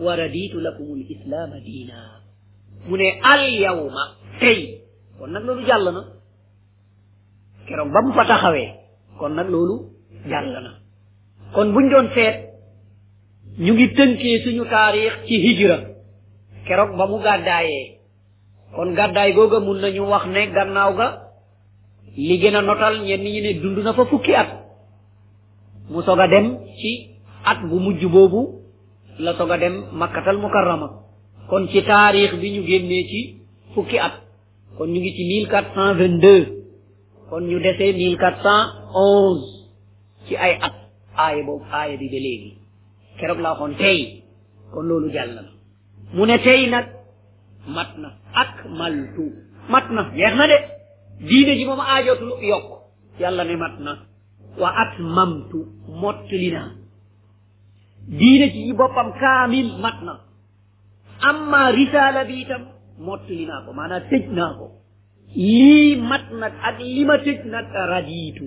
[0.00, 2.00] wa raditu lakum al diina
[2.88, 4.02] mu ne alyawma
[4.40, 4.82] tey
[5.20, 6.02] kon nag loolu jàll na
[7.68, 8.70] keroog ba mu fa taxawee
[9.18, 9.76] kon nag loolu
[10.30, 10.48] jàll
[11.54, 12.36] kon buñ doon seet
[13.58, 15.76] ñu ngi tënkee suñu taarix ci hijra
[16.66, 17.99] keroog ba mu gàddaayee
[18.74, 21.08] kon gàddaay googa mun nañu wax ne gànnaaw ga
[22.16, 24.48] li gën a notal ñenn ñi ne dund na fa fukki at
[25.90, 26.46] mu soog a dem
[26.78, 27.08] ci
[27.44, 28.42] at bu mujj boobu
[29.18, 30.88] la soog a dem makkatal mukarrama
[31.50, 33.20] kon ci taarix bi ñu génnee ci
[33.74, 34.14] fukki at
[34.76, 36.42] kon ñu ngi ci mille quatre cent vingt deux
[37.30, 38.62] kon ñu desee mille quatre cent
[38.94, 39.66] onze
[40.26, 40.74] ci ay at
[41.16, 42.52] aaya boobu aaya bi ba léegi
[43.18, 43.74] keroog laa waxoon
[44.72, 45.42] kon loolu jàll na
[46.14, 46.99] mu ne tey nag
[47.68, 49.28] mat na ak maltu
[49.68, 50.56] na jeex na de
[51.20, 52.66] diine ji moom aajootul yokk
[53.20, 53.92] yàlla ne mat na
[54.58, 55.66] wa at mamtu
[56.00, 56.72] mottali naa
[58.18, 60.14] diine ji boppam kaamil mat na
[61.28, 62.62] amma risaala bi itam
[63.06, 64.66] mottali naa ko maanaam tëj naa ko
[65.36, 68.46] lii mat nag ak li ma tëj nag radiitu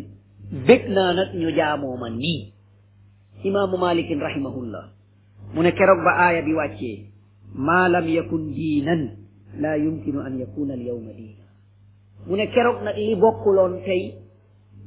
[0.68, 2.42] bég naa nag jaamoo ma nii
[3.48, 4.86] imaamu malikin rahimahullah
[5.54, 7.13] mu ne keroog ba aaya bi wàccee
[7.56, 9.10] maa lam yakun diinan
[9.62, 11.44] laa yumkinu an yakuna al yawma diina
[12.28, 14.02] mu ne keroog nag li bokkuloon tey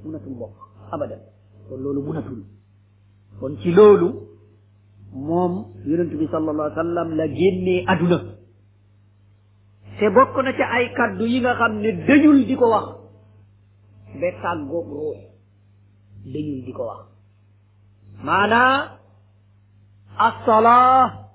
[0.05, 0.57] munatul bokk
[0.93, 1.23] abadan
[1.71, 2.41] kon loolu munatul
[3.39, 4.09] kon ci loolu
[5.15, 8.19] moom yonent bi sallallahu alayhi wa sallam la génnee aduna
[9.99, 12.87] te bokk na ca ay kaddu yi nga xam ne dañul di ko wax
[14.21, 15.19] ba tàggoog ruux
[16.33, 17.01] dañul di ko wax
[18.27, 18.99] maanaa
[20.19, 21.26] assalaa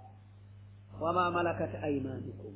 [1.02, 2.52] وما ملكت أيمانكم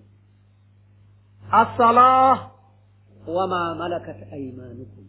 [1.47, 2.51] الصلاة
[3.27, 5.05] وما ملكت أيمانكم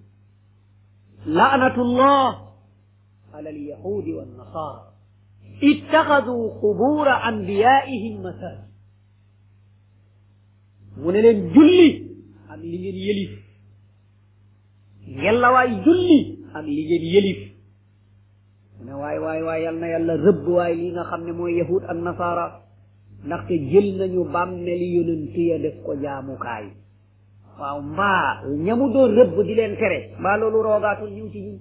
[1.26, 2.48] لعنة الله
[3.34, 4.92] على اليهود والنصارى
[5.62, 8.66] اتخذوا قبور أنبيائهم مساجد
[10.96, 12.10] من لين جلي
[12.54, 13.40] أم لين يليف
[15.06, 17.52] يلا واي جلي أم لين يلف
[18.80, 22.65] من واي واي واي يلا يلا رب واي لين خمني مو يهود النصارى
[23.26, 26.66] ndaxte jël nañu bàmmeli yonent ya def ko jaamukaay
[27.58, 31.58] waaw mbaa ñamu doon rëbb di leen tere mbaa loolu roogaatul ñëw ci ñun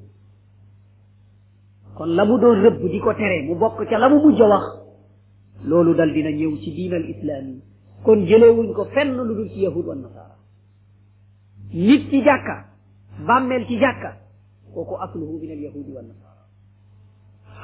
[1.97, 4.65] kon la mu doon rëbb di ko tere mu bokk ca la mu mujj wax
[5.69, 7.58] loolu dal dina ñëw ci diin al islaam yi
[8.06, 10.36] kon jëlewuñ ko fenn lu dul ci yahud wa nasaara
[11.88, 12.56] nit ci jàkka
[13.28, 14.12] bàmmeel ci jàkka
[14.73, 15.62] kooku asluhu min al
[15.97, 16.43] wa nasaara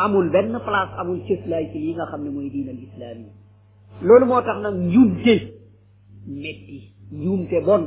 [0.03, 3.21] amul benn place amul cëslaay ci yi nga xam ne mooy diin al
[4.01, 5.33] loolu moo tax nag njuumte
[6.27, 7.83] metti njuumte bon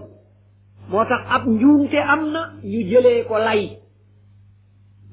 [0.91, 3.77] moo tax ab njuumte am na ñu jëlee ko lay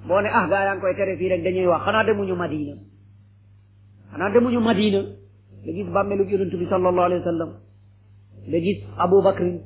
[0.08, 2.76] boo ne ah gaa yaa ngi koy fii rek dañuy wax xanaa demuñu madina
[4.12, 5.00] xanaa demuñu madina
[5.62, 7.52] nga gis lu yonent bi sallallahu alayhi wa sallam
[8.48, 9.62] nga gis Abu Bakrin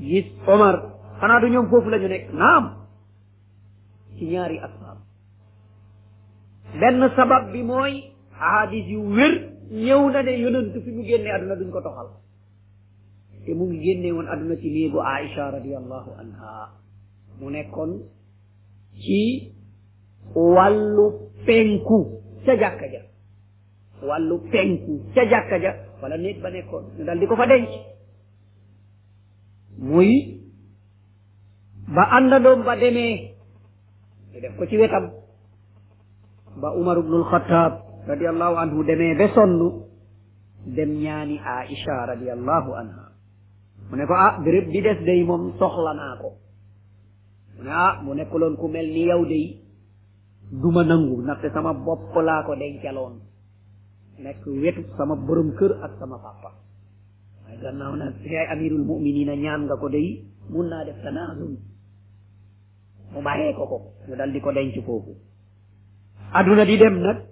[0.00, 0.76] gis Omar
[1.20, 2.64] xanaa du ñoom foofu la ñu nekk naam
[4.18, 4.98] ci ñaari asbaab
[6.80, 8.02] benn sabab bi mooy
[8.40, 12.08] ahadis yu wér ñëw na ne yonent fi mu génnee àdduna duñ ko toxal
[13.44, 16.72] te mu ngi génne woon àdduna ci néegu Aïcha radiallahu anha
[17.40, 17.92] mu nekkoon
[18.98, 19.52] ci
[20.34, 23.00] wàllu penku ca jàkka ja
[24.06, 27.68] wàllu penku ca jàkka ja wala néeg ba nekkoon ñu dal di ko fa denc
[29.78, 30.40] muy
[31.94, 33.34] ba àndandoom ba demee
[34.32, 35.10] ñu def ko ci wetam
[36.60, 39.52] ba Umar ibnul Xattaab radiallahu anhu demee ba sonn
[40.76, 43.04] dem ñaani aisha radiallahu anha
[43.90, 46.30] mu ne ko ah bi des day moom soxla naa ko
[47.56, 49.60] mu ne ah mu nekkuloon ku mel ni yow day
[50.50, 53.14] du ma nangu ndaxte sama bopp laa ko dencaloon
[54.24, 56.50] nekk wetu sama borom kër ak sama papa
[57.44, 60.08] waaye gannaaw nag si eh, yaay amirul muminina ñaan ko day
[60.50, 61.52] mun naa def tanaasum
[63.12, 65.12] mu bàyyee ko ko ñu ko denc foofu
[66.38, 67.27] adduna di dem nag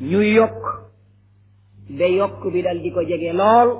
[0.00, 0.62] ñu yokk
[1.98, 3.70] ba yokk bi dal di ko jege lool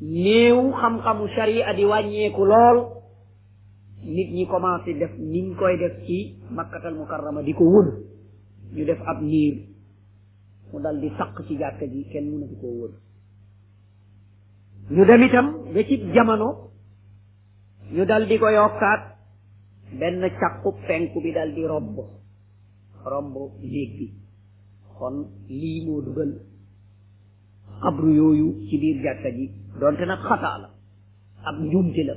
[0.00, 2.78] néew xam-xamu sharia di wàññeeku lool
[4.14, 7.86] nit ñi commencé def niñ koy def ci makkatal mukarrama di ko wër
[8.74, 9.54] ñu def ab niir
[10.70, 12.92] mu daldi di saq ci jàkka ji kenn mënatu koo wër
[14.94, 16.48] ñu dem itam ba ci jamono
[17.94, 19.02] ñu dal di ko yokkaat
[19.98, 21.96] benn caqub penku bi dal di robb
[23.08, 24.06] romb léeg bi
[24.98, 25.16] kon
[25.60, 26.32] lii moo dugal
[27.80, 29.46] xabru yooyu ci biir jàkka ji
[29.80, 30.68] donte nag xataa la
[31.48, 32.14] ab njuumte la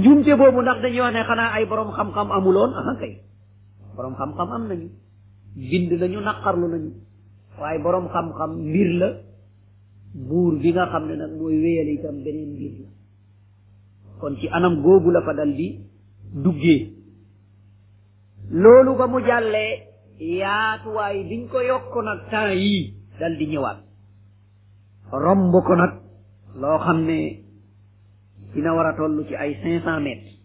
[0.00, 4.88] njuumte boobu ndax dañuy wax xanaa ay borom xam-xam amuloon am nañu
[5.70, 6.90] bind nañu naqarlu nañu
[7.60, 9.08] waaye borom xam-xam mbir la
[10.28, 12.88] buur bi nga xam ne nag mooy wéyal itam beneen mbir la
[14.20, 15.68] kon ci anam googu la fa dal di
[16.44, 17.01] duggee
[18.52, 19.88] loolu ba mu jàllee
[20.20, 23.78] yaatuwaay biñ ko yokk nag temps yii dal di ñëwaat
[25.10, 25.92] romb ko nag
[26.60, 27.48] loo xam ne
[28.54, 30.36] dina war a toll ci ay cinq cent mètres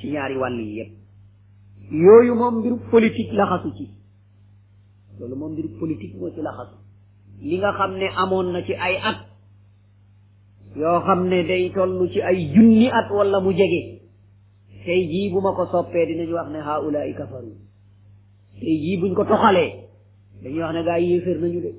[0.00, 0.88] ci ñaari wàll yi
[1.92, 3.86] yooyu moom mbiru politik laxasu ci
[5.20, 6.76] loolu moom mbiru politique moo ci laxasu
[7.42, 9.18] li nga xam ne amoon na ci ay at
[10.76, 14.03] yoo xam ne day toll ci ay junni at walla mu jege
[14.84, 17.56] سيجيب ما كسب بيدنا جو أخنا هؤلاء كفروا
[18.60, 19.68] سيجيب إنك تخلي
[20.44, 21.70] dañuy wax ne gaa yi yéeféer nañu de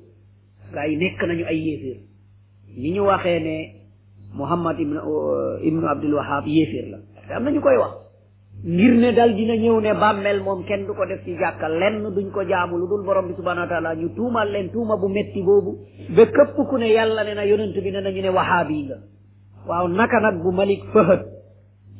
[0.74, 1.98] gaa yi nekk nañu ay yéeféer
[2.80, 3.56] ni ñu waxee ne
[4.40, 5.00] Muhammad ibnu
[5.68, 7.92] ibnu Abdul Wahab yéeféer la te am nañu koy wax
[8.72, 12.04] ngir ne dal dina ñëw ne bàmmeel moom kenn du ko def ci jàkka lenn
[12.14, 15.06] duñ ko jaamu lu dul borom bi subhanahu wa taala ñu tuumal leen tuuma bu
[15.16, 15.72] metti boobu
[16.16, 18.96] ba képp ku ne yàlla ne na yonent bi ne nañu ne wahaab yi la
[19.68, 21.20] waaw naka nag bu Malik Fahad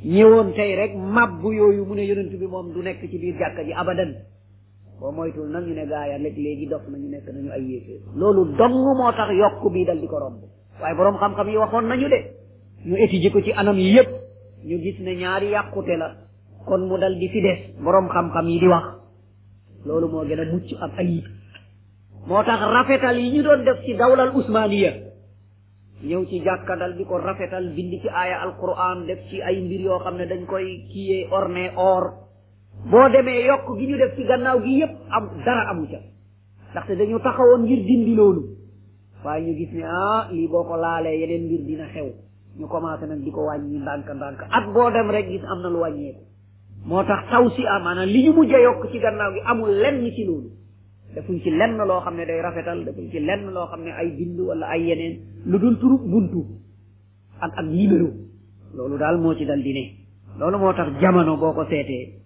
[0.04, 3.64] ñëwoon tey rek mabbu yooyu mu ne yonent bi moom du nekk ci biir jàkka
[3.64, 4.12] ji abadan
[5.00, 8.00] boo moytul nag ñu ne gaa ya nekk léegi dof nañu nekk nañu ay yéefee
[8.14, 10.40] loolu dong moo tax yokk bii dal di ko romb
[10.80, 12.18] waaye boroom xam-xam yi waxoon nañu de
[12.86, 14.08] ñu étudier ko ci anam yi yépp
[14.64, 16.16] ñu gis ne ñaari yàqute la
[16.66, 18.84] kon mu dal di fi des boroom xam-xam yi di wax
[19.86, 21.24] loolu moo gën a mucc am ayib
[22.26, 25.05] moo tax rafetal yi ñu doon def ci dawlal usmaniya
[26.04, 29.98] ñëw ci jàkkadal di ko rafetal bind ci aaya alquran def ci ay mbir yoo
[30.04, 32.12] xam ne dañ koy kiyee orné or
[32.90, 35.96] boo demee yokk gi ñu def ci gannaaw gi yépp am dara amu ca
[36.70, 38.42] ndaxte dañu taxawoon ngir dindi loolu
[39.24, 42.08] waaye ñu gis ne ah lii boo ko laalee yeneen mbir dina xew
[42.58, 45.68] ñu commencé nag di ko wàññi ndànk ndànk at boo dem rek gis am na
[45.70, 46.22] lu wàññeeku
[46.84, 50.12] moo tax taw si amaana li ñu mujj a yokk ci gannaaw gi amul lenn
[50.12, 50.48] ci loolu
[51.16, 54.08] defuñ ci lenn loo xam ne day rafetal defuñ ci lenn loo xam ne ay
[54.12, 55.14] bind wala ay yeneen
[55.46, 56.40] lu dul turu buntu
[57.40, 58.08] ak ak numéro
[58.76, 59.84] loolu daal moo ci dal di ne
[60.38, 62.20] loolu moo tax jamono boo ko seetee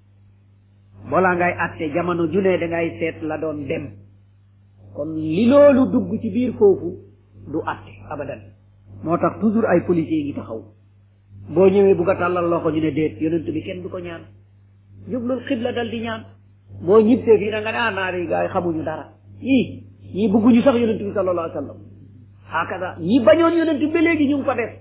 [1.10, 3.84] balaa ngay àtte jamono ju ne dangay seet la doon dem
[4.96, 6.90] kon li loolu dugg ci biir foofu
[7.52, 8.40] du àtte abadan
[9.04, 10.62] moo tax toujours ay policiers yi taxaw
[11.48, 14.22] boo ñëwee bugg a tàllal loxo ñu ne déet yonent bi kenn du ko ñaan
[15.08, 16.24] jublul xibla dal ñaan
[16.80, 19.04] boo ñibbee fii da nga naan naa yi gars yi xamuñu dara
[19.42, 19.64] ñii
[20.14, 21.78] ñii bëgguñu sax yonent bi sallallahu alayhi wa sallam
[22.52, 24.72] hakada ñi bañoon yonent ba léegi ñu ngi ko def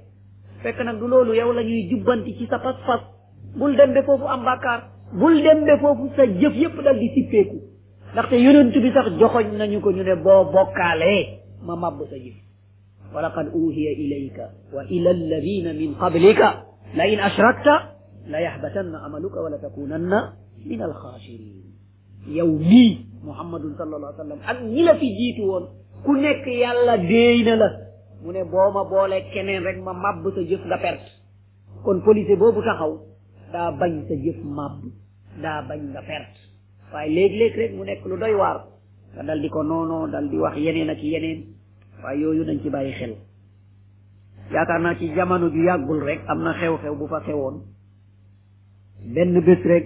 [0.63, 3.01] fekk nag du loolu yow la ñuy jubbanti ci sa pas-pas
[3.57, 4.81] bul dem be foofu am bàkkaar
[5.19, 7.57] bul dem be foofu sa jëf yépp dal di sippeeku
[8.13, 11.23] ndaxte yonent bi sax joxoñ nañu ko ñu ne boo bokkaalee
[11.65, 12.39] ma màbb sa jëf
[13.15, 14.37] ولقد أوهي إليك
[14.73, 16.41] وإلى الذين من قبلك
[16.95, 17.67] لئن أشركت
[18.27, 20.11] ليحبطن عملك ولتكونن
[20.69, 21.68] من الخاسرين
[22.29, 25.65] yow mii muhammadun sallallahu alayhi wa sallam ak ñi la fi jiitu woon
[26.05, 27.67] ku nekk yàlla déey na la
[28.23, 31.09] mu ne boo ma boolee keneen rek ma màbb sa jëf nga perte
[31.83, 32.99] kon police boobu taxaw
[33.51, 34.83] daa bañ sa jëf màbb
[35.41, 36.37] daa bañ nga perte
[36.93, 38.61] waaye léeg-léeg rek mu nekk lu doy waar
[39.15, 41.45] nga dal di ko noonoo dal di wax yeneen ak yeneen
[42.03, 43.15] waaye yooyu nañ ci bàyyi xel
[44.53, 47.61] yaakaar naa ci jamono ju yàggul rek am na xew-xew bu fa woon
[49.15, 49.85] benn bés rek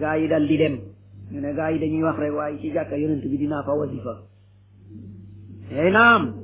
[0.00, 0.91] gaa yi dal di dem
[1.30, 4.14] ñu ne gaa yi dañuy wax rek waaye ci jàkka yonent bi dinaa fa wasifa
[5.68, 6.34] tey eh, naam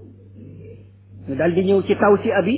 [1.29, 2.55] ñu dal di ñëw ci taw si abi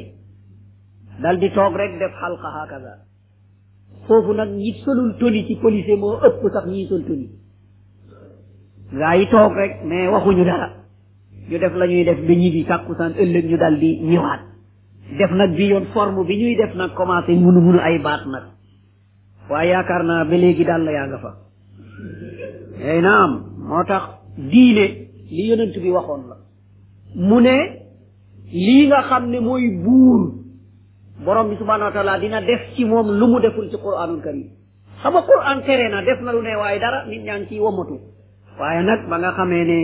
[1.23, 2.93] dal di toog rek def xalqa hakaza
[4.07, 7.29] foofu nag ñi solul toni ci police moo ëpp sax ñii sol toni
[8.99, 10.69] gaa yi toog rek mais waxuñu dara
[11.49, 14.41] ñu def lañuy def ba ñibbi tàkkusaan ëllëg ñu dal di ñëwaat
[15.19, 18.45] def nag bi yoon forme bi ñuy def nag commencé munu munu ay baat nag
[19.49, 21.31] waaye yaakaar naa ba léegi daal la yaa nga fa
[22.91, 23.31] ay naam
[23.69, 24.05] moo tax
[24.37, 24.87] diine
[25.31, 26.37] li yonent bi waxoon la
[27.29, 27.57] mu ne
[28.53, 30.23] lii nga xam ne mooy buur
[31.25, 34.49] borom bi subhanahu wa taala dina def ci moom lu mu deful ci quraanul karim
[35.03, 37.61] xam nga quraan tere na def na lu ne waaye dara nit ñaa ngi ciy
[37.61, 37.97] womatu
[38.59, 39.79] waaye nag ba nga xamee ne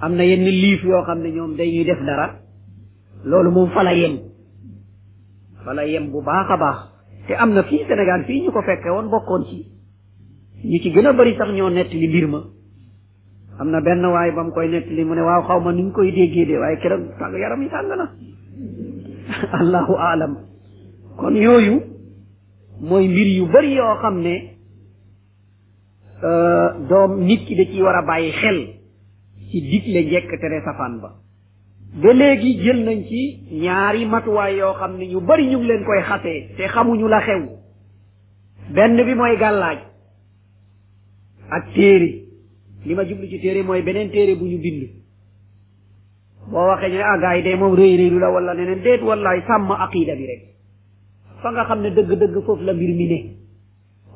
[0.00, 2.36] am na yenn liif yoo xam ne ñoom dañuy def dara
[3.24, 4.16] loolu moom fa la yem
[5.64, 6.78] fa la yem bu baax a baax
[7.26, 9.75] te am na fii Sénégal fii ñu ko fekke woon bokkoon ci
[10.66, 12.40] ñu ci gën a bari sax ñoo nettali mbir ma
[13.58, 16.10] am na benn waay ba mu koy nettali mu ne waaw xaw ma nuñ koy
[16.12, 18.06] déggee de waaye keroog tàng yaram yi tàng na
[19.52, 20.36] allahu alam
[21.16, 21.82] kon yooyu
[22.80, 24.56] mooy mbir yu bari yoo xam ne
[26.24, 28.58] euh, doom nit ki da ciy war a bàyyi xel
[29.50, 31.10] ci digle njekk tere safaan ba
[32.02, 36.00] ba léegi jël nañ ci ñaari matuwaay yoo xam ne ñu bari ñu leen koy
[36.02, 37.48] xasee te xamuñu la xew
[38.74, 39.95] benn bi mooy gàllaaj
[41.50, 42.08] ak téere
[42.86, 44.90] li ma jublu ci téere mooy beneen téere bu ñu bind
[46.50, 49.00] boo waxee ñu ne ah gars yi day moom rëy rëylu la wala neneen déet
[49.02, 50.42] wallaay sàmm aqida bi rek
[51.42, 53.18] fa nga xam ne dëgg-dëgg foofu la mbir mi ne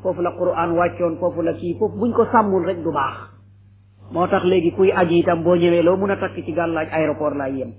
[0.02, 3.16] foofu la quraan wàccoon foofu la kii foofu buñ ko sàmmul rek du baax
[4.12, 7.34] moo tax léegi kuy aji itam boo ñëwee loo mun a takk ci gàllaaj aéroport
[7.36, 7.72] laay yem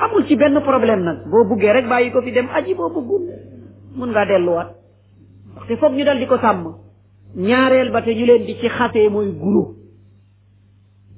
[0.00, 3.28] amul ci benn problème nag boo buggee rek bàyyi ko fi dem aji boo buggul
[3.94, 4.68] mun ngaa delluwaat
[5.52, 6.91] ndaxte foog ñu dal di ko sàmm
[7.36, 9.74] ñaareel ba te ñu leen di ci xasee mooy guro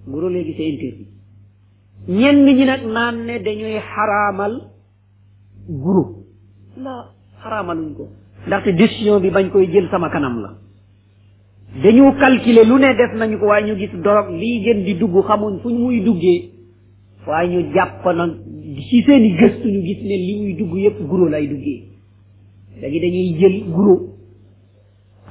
[0.07, 1.09] guro léegi c'est interdit
[2.09, 4.71] ñenn ñi nag naan ne dañuy xaraamal
[5.69, 6.23] guro
[6.77, 7.11] la
[7.43, 8.09] xaraamaluñ ko
[8.47, 10.55] ndaxte décision bi bañ koy jël sama kanam la
[11.83, 15.21] dañu calculer lu ne def nañu ko waaye ñu gis dorog lii gën di dugg
[15.27, 16.51] xamuñ fu muy duggee
[17.27, 18.29] waaye ñu jàpp na
[18.89, 21.89] ci seeni gëstu ñu gis ne li muy dugg yépp guro lay duggee
[22.81, 24.14] léegi dañuy jël guro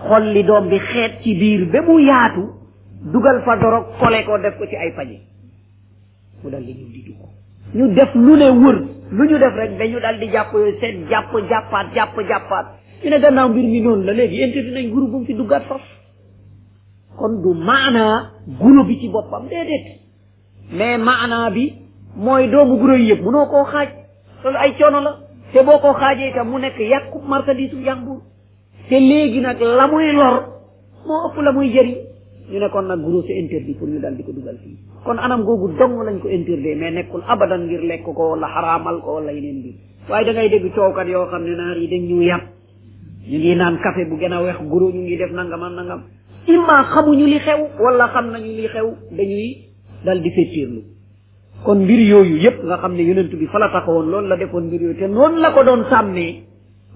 [0.02, 2.44] xolli doom bi xeet ci biir ba mu yaatu
[3.14, 5.18] dugal fa dorog kole ko def ko ci ay pañe
[6.42, 7.30] mu dal ñu di dugg
[7.78, 8.78] ñu def lu ne wër
[9.12, 12.66] lu ñu def rek dañu dal di jàpp yooyu seen jàpp jàppaat jàpp jàppaat
[13.04, 15.64] ñu ne gannaaw mbir mi noonu la léegi interdit nañ groupe bu mu fi duggaat
[15.68, 15.82] faf
[17.18, 19.86] kon du maana guro bi ci boppam déedéet
[20.72, 21.74] mais maanaa bi
[22.16, 23.90] mooy doomu guro yi yëpp munoo koo xaaj
[24.44, 25.12] loolu ay coono la
[25.54, 28.18] te boo ko xaajee itam mu nekk yàqu marchandise u jàmbur
[28.90, 30.62] te léegi nag la muy lor
[31.08, 31.96] moo ëpp la muy jëriñ
[32.52, 35.18] ñu nekkoon kon nag guro c'est interdit pour ñu daal di ko dugal fii kon
[35.20, 39.12] anam googu dong lañ ko interdit mais nekkul abadan ngir lekk ko wala xaraamal ko
[39.16, 39.72] wala yeneen bi
[40.10, 42.44] waaye da ngay dégg coowkat yoo xam ne naar yi dañ ñu yàpp
[43.32, 46.02] ñu ngi naan café bu gën a weex guro ñu ngi def nangam ak nangam
[46.48, 49.58] imma xamuñu li xew wala xam nañu li xew dañuy
[50.04, 50.82] dal di fettirlu
[51.64, 54.68] kon mbir yooyu yépp nga xam ne yonent bi fa la taxawoon loolu la defoon
[54.68, 55.08] mbir yooyu te
[55.40, 56.44] la ko doon sàmmee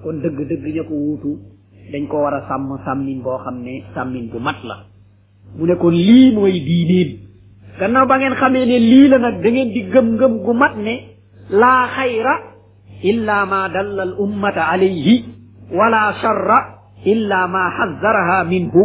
[0.03, 1.57] kon dëgg-dëgg ña ko wuutu
[1.91, 4.75] dañ ko war a sàmm sàmmin boo xam ne sàmmin bu mat la
[5.57, 7.09] mu ne kon lii mooy diineen
[7.79, 10.93] gannaaw ba ngeen xamee ne lii la nag da ngeen di gëm-gëm gu mat ne
[11.49, 12.33] laa xayra
[13.03, 15.23] illa ma dalla al ummata alayhi
[15.77, 16.59] wala charra
[17.05, 18.83] illa ma xazzaraha minhu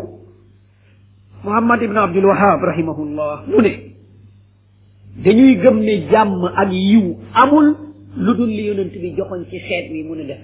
[1.44, 3.58] muhammad ibn abdul wahab rahimahullah mu
[5.24, 7.66] dañuy gëm ne jàmm ak yiw amul
[8.16, 10.40] lu dul li yonent bi joxoon ci xeet wi mu ne def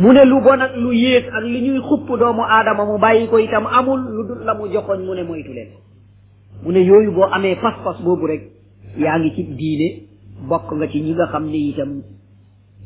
[0.00, 3.36] mu ne lu bon lu yées ak li ñuy xupp doomu aadama mu bàyyi ko
[3.38, 5.68] itam amul lu dul la mu joxoñ mu ne moytu leen
[6.64, 8.42] mu ne yooyu boo amee pas-pas boobu rek
[8.96, 10.04] yaa ngi ci diine
[10.48, 11.90] bokk nga ci ñi nga xam ne itam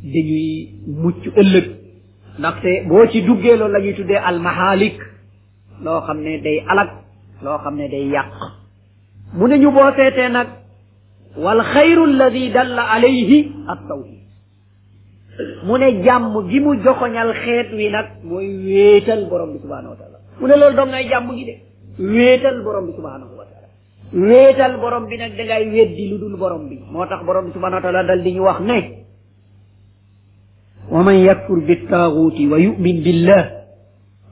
[0.02, 1.64] dañuy mucc ëllëg
[2.40, 4.98] ndaxte boo ci duggee loolu la ñuy tuddee almahaalik
[5.84, 6.90] loo xam ne day alag
[7.44, 8.32] loo xam ne day yàq
[9.34, 10.46] mu ne ñu boo seetee nag
[11.36, 13.78] wal xayru alladi dalla alayhi at
[15.66, 19.96] mu ne jàmm gi mu joxoñal xeet wi nag mooy wéetal borom bi subhaanahu wa
[19.96, 21.54] taala mu ne loolu doom nay jàmm gi de
[21.98, 23.68] wéetal borom bi subhaanahu wa taala
[24.28, 27.52] wéetal borom bi nag da ngay weddi lu dul borom bi moo tax borom bi
[27.52, 28.82] subhaanahu wa taala dal ñu wax ne
[30.90, 33.44] wa man yakfur bittaaguuti wa yumin billah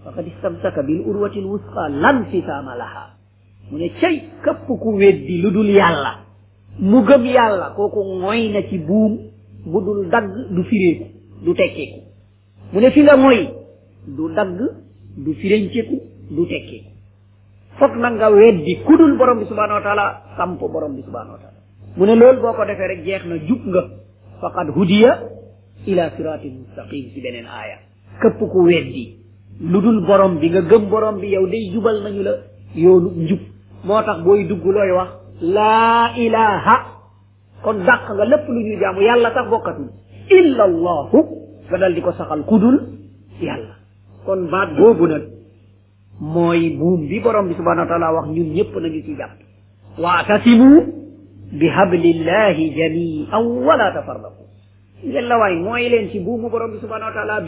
[0.05, 3.05] faqad istamsaka bil urwati l wusqa lan fisaama laha
[3.70, 6.12] mu ne cay képp ku weddi lu dul yàlla
[6.78, 9.34] mu gëm yàlla kooku mooy na ci buum
[9.64, 11.04] bu dul dagg du firéeku
[11.44, 12.00] du tekkeeku
[12.72, 13.48] mu ne fi nga mooy
[14.16, 14.52] du dagg
[15.24, 15.96] du firénceeku
[16.36, 16.90] du tekkeeku
[17.78, 20.06] foog na nga weddi ku dul borom bi subhanahu wa taala
[20.36, 21.52] samp borom bi subhanahu wa
[21.96, 23.82] mu ne loolu boo ko defee rek jeex na jub nga
[24.40, 25.12] faqad hudiya
[25.86, 27.76] ila siratin mustaqim ci beneen aaya
[28.20, 29.16] këpp ku weddi
[29.60, 32.32] lu dul borom bi nga gëm borom bi yow day jubal nañu la
[32.74, 33.40] yoonu njub
[33.84, 35.08] moo tax booy dugg looy wax
[35.40, 36.93] laa ilaha
[37.64, 39.46] kon dàq nga lépp lu ñuy jaamu yàlla sax
[40.36, 41.18] illa allahu
[41.68, 42.76] nga dal di ko saxal kudul
[43.40, 43.74] yàlla
[44.26, 45.22] kon baat boobu nag
[46.20, 49.32] mooy buum bi borom bi subhanahu wa wax ñun ñëpp nañu ci jàpp
[49.98, 50.82] waatasimu
[51.58, 54.44] bi hablillahi jamian wala tafarraqu
[55.04, 57.40] yàlla waay mooy leen ci buumu borom bi subhanahu wa taala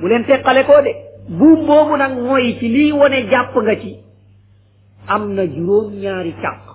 [0.00, 0.92] bu leen teqale koo de
[1.28, 3.96] buum boobu nag mooy ci lii wone jàpp nga ci
[5.08, 6.65] am na juróom ñaari càpp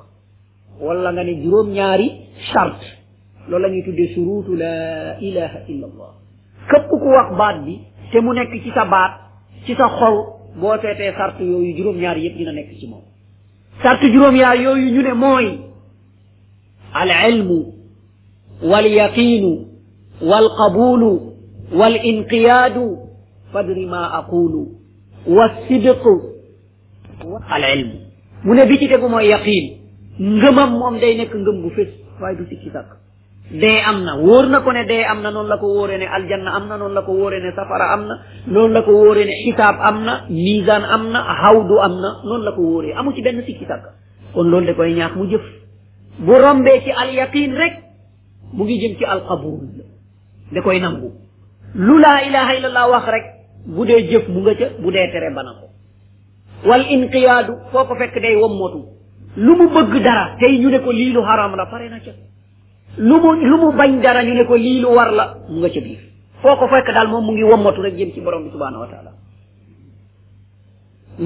[0.82, 2.10] ولا غاني جروم نياري
[2.54, 2.80] شرط
[3.50, 6.10] لولا ني تودي شروط لا اله الا الله
[6.72, 7.80] كيب كو واخ بات بي
[8.12, 9.12] تي مو نيك سي سا بات
[9.68, 10.16] سي سا خول
[10.62, 13.00] بو تيتي شرط يوي جروم نياري ييب دينا نيك سي مو
[13.84, 15.60] شرط جروم يا يوي ني ني موي
[17.04, 17.50] العلم
[18.64, 19.46] واليقين
[20.22, 21.04] والقبول
[21.74, 22.78] والانقياد
[23.54, 24.68] فدر ما اقول
[25.28, 26.04] والصدق
[27.56, 27.92] العلم
[28.46, 29.81] من بيتي تيغو يقين
[30.22, 31.90] ngëmam moom day nekk ngëm gu fés
[32.22, 32.86] waaye du sikki sàkk
[33.62, 36.06] dee am na wóor na ko ne dee am na noonu la ko wóoree ne
[36.08, 38.20] aljanna am na noonu la ko wóoree ne safara am na
[38.54, 42.44] noonu la ko wóoree ne xisaab am na misaan am na hawdu am na noonu
[42.44, 43.84] la ko wóoree amu ci benn sikki sàkk
[44.34, 45.42] kon loolu da koy ñaax mu jëf
[46.20, 47.74] bu rombee ci al yaqin rek
[48.54, 49.22] mu ngi jëm ci al
[50.54, 51.12] da koy nangu
[51.74, 53.26] lu laa ilaha illallah wax rek
[53.66, 55.66] bu dee jëf mu nga ca bu dee tere bana ko
[56.70, 59.01] wal inqiyaadu foo ko fekk day wommootu
[59.38, 62.12] lu mu bëgg dara tey ñu ne ko lii lu haram la pare na ca
[62.98, 65.70] lu mu lu mu bañ dara ñu ne ko lii lu war la mu nga
[65.70, 66.00] ca biir
[66.42, 68.88] foo ko fekk daal moom mu ngi wommatu rek jëm ci borom bi subhaanahu wa
[68.88, 69.14] taala
[71.18, 71.24] bi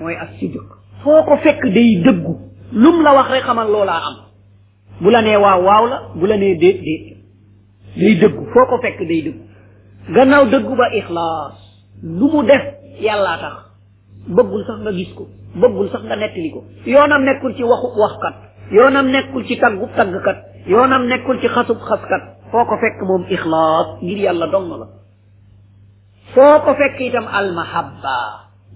[0.00, 0.56] mooy ak sidq
[1.02, 1.36] foo ko
[1.72, 2.36] day dëggu
[2.72, 4.16] lum la wax rek xamal loolaa am
[5.00, 7.16] bu la nee waaw waaw la bu la nee déet déet
[7.96, 9.44] day dëggu foo ko fekk day dëggu
[10.14, 11.54] gannaaw dëggu ba ixlaas
[12.02, 12.62] lu mu def
[13.00, 13.69] yàllaa tax
[14.28, 15.24] bëggul sax nga gis ko
[15.60, 18.34] bëggul sax nga nettali ko yoonam nekkul ci waxu waxkat
[18.72, 24.02] yoonam nekkul ci taggub taggkat yoonam nekkul ci xasub xaskat foo ko fekk moom ixlaas
[24.02, 24.86] ngir yàlla dong la
[26.34, 28.18] foo ko fekk itam almahabba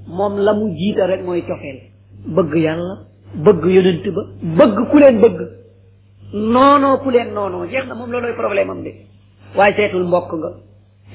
[0.09, 1.79] moom la mu jiita rek mooy cofeel
[2.27, 2.95] bëgg yàlla
[3.45, 4.23] bëgg yonent ba
[4.59, 5.39] bëgg ku leen bëgg
[6.33, 8.93] noonoo ku leen noonoo jeex na moom loolooy problème am de
[9.57, 10.51] waaye seetul mbokk nga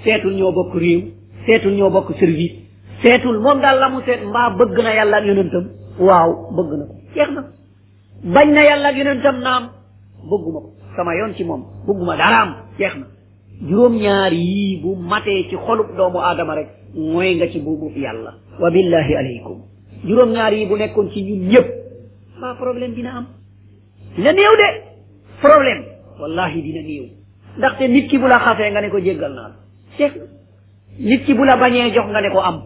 [0.03, 1.01] seetul ñoo bokk réew
[1.45, 2.68] seetul ñoo bokk service
[3.03, 5.65] seetul moom daal la mu seet mbaa bëgg na yàlla ak yonentam
[6.07, 7.41] waaw bëgg na ko jeex na
[8.35, 9.63] bañ na yàlla ak yonentam naam
[10.29, 13.05] bëgguma ko sama yoon ci moom bëgguma daraam jeex na
[13.69, 18.69] juróom-ñaar yii bu matee ci xolub doomu aadama rek mooy nga ci buubub yàlla wa
[18.71, 19.57] billahi aleykum
[20.05, 21.67] juróom-ñaar yi bu nekkoon ci ñun ñëpp
[22.41, 23.25] waa problème dina am
[24.15, 24.83] dina néew de
[25.41, 25.83] problème
[26.21, 27.05] wallahi dina néew
[27.57, 29.55] ndaxte nit ki bu la xasee nga ne ko jéggal naa la
[29.97, 30.23] na
[30.99, 32.61] nit ki bu la bañee jox nga ne ko am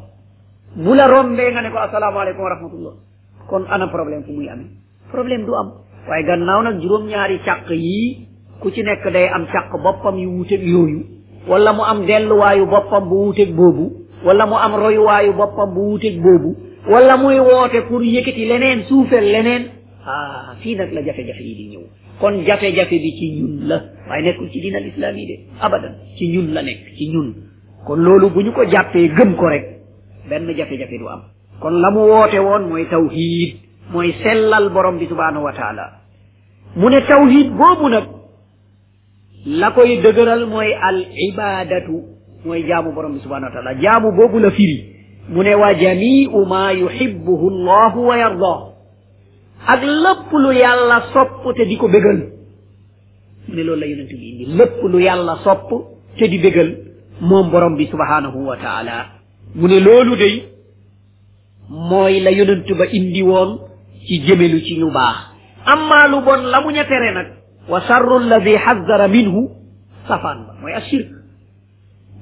[0.76, 2.94] bu la rombee nga ne ko asalaamaaleykum wa rahmatullah
[3.50, 4.70] kon ana problème fu muy amee
[5.12, 5.70] problème du am
[6.10, 8.26] waaye gannaaw nag juróom-ñaari càq yii
[8.60, 11.04] ku ci nekk day am càq boppam yi wuuteeg yooyu
[11.48, 13.94] wala mu am delluwaayu boppam boobu
[14.26, 16.56] wala mu am royuwaayu boppam bu wuuteeg boobu
[16.90, 19.66] wala muy woote pour yëkkati leneen suufeel leneen
[20.08, 21.82] ah fii nag la jafe-jafe yi di ñëw
[22.20, 26.28] kon jafe-jafe bi ci ñun la waaye nekkul ci diinal islaam yi de abadan ci
[26.34, 27.32] ñun la nekk ci ñun
[27.86, 29.83] kon loolu bu ñu ko jàppee gëm ko rek
[30.30, 31.22] benn jafe-jafe du am
[31.60, 33.56] kon la mu woote woon mooy tawhid
[33.92, 35.86] mooy sellal borom bi subhanahu wa taala
[36.78, 38.06] mu ne tawhid boobu nag
[39.46, 41.96] la koy dëgëral mooy al ibadatu
[42.46, 44.78] mooy jaamu borom bi subhanahu wa taala jaamu boobu la firi
[45.30, 48.58] mu ne wa jamiu ma yuhibbuhu llahu wa yardah
[49.68, 52.32] ak lépp lu yàlla sopp te di ko bégal
[53.48, 55.68] mu ne loolu la yonent bi indi lépp lu yàlla sopp
[56.18, 56.74] te di bégal
[57.22, 59.23] moom borom bi subhanahu wa taala
[59.56, 60.44] mu ne loolu day
[61.70, 63.60] mooy la yonent ba indi woon
[64.08, 65.18] ci jëmelu ci ñu baax
[65.68, 67.28] amma lu bon la mu ña tere nag
[67.70, 69.50] wa sarru alladi xaddara minhu
[70.08, 71.08] safaan ba mooy ashirk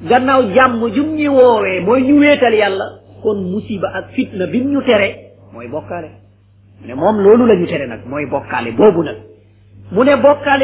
[0.10, 2.86] gannaaw jàmm jum ñi woowee mooy ñu weetal yàlla
[3.24, 5.16] kon mu musiba ak fitna bim ñu tere
[5.54, 6.12] mooy bokkaale
[6.80, 9.18] mu ne nag mooy bokkaale boobu nag
[9.90, 10.04] mu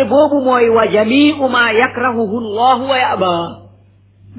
[0.10, 3.60] boobu mooy wa jamiu ma yakrahuhu llahu wa yaba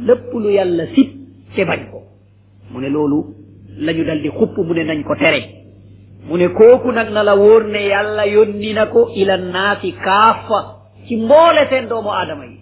[0.07, 1.09] lépp lu yàlla sib
[1.57, 1.99] te bañ ko
[2.73, 3.25] mu ne loolu
[3.79, 5.41] lañu dal di xupp mu ne nañ ko tere
[6.29, 10.61] mu ne kooku nag na la wóor ne yàlla yónni na ko ila naasi kaafa
[11.07, 12.59] ci mboole seen doomu aadama yi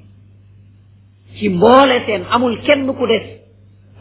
[1.39, 3.43] ci mboole seen amul kenn ku des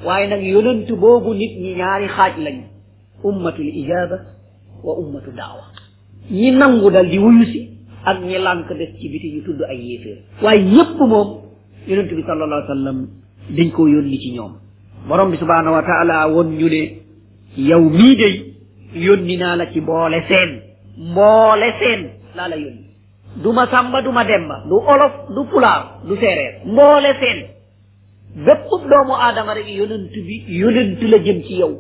[0.06, 2.64] waaye nag yonent boobu nit ñi ñaari xaaj lañu
[3.24, 4.18] ummatul ijaba
[4.84, 5.64] wa ummatu daawa
[6.30, 7.62] ñi nangu dal di wuyu si
[8.06, 11.42] ak ñi lànk des ci biti ñu tudd ay yéeféer waaye ñépp moom
[11.88, 13.08] yonent bi sallallahu alayhi wa sallam
[13.50, 14.54] dañ koo yónni ci ñoom
[15.08, 16.82] borom bi subhanahu wa ta'ala won ñu ne
[17.58, 18.36] yow mii day
[19.06, 20.52] yónni naa la ci mboole seen
[20.98, 22.02] mboole seen
[22.36, 22.86] laa la yónni
[23.44, 27.40] du ma sàmba du ma demba du olof du pulaar du séeréer mboole seen
[28.46, 31.74] bépp doomu aadama rek yonent bi yonent la jëm ci yow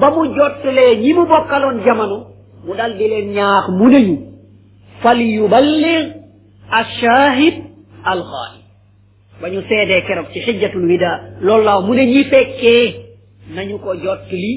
[0.00, 2.18] ba mu jottalee ñi mu bokkaloon jamono
[2.66, 4.16] mu dal di leen ñaax mu ne ñu
[5.02, 6.06] fal yuballir
[6.70, 7.54] ashahid
[8.04, 8.57] alxaay
[9.42, 11.10] ba ñu seedee keroog ci xijjatul wida
[11.40, 12.84] loolu laaw mu ne ñi fekkee
[13.56, 14.52] nañu ko jot li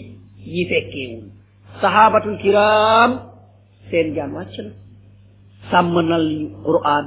[0.53, 1.25] ñi fekkeewul
[1.81, 3.11] sahabatul kiram
[3.91, 4.71] seen jaan wàcc na
[5.71, 7.05] sàmmanal ñu quran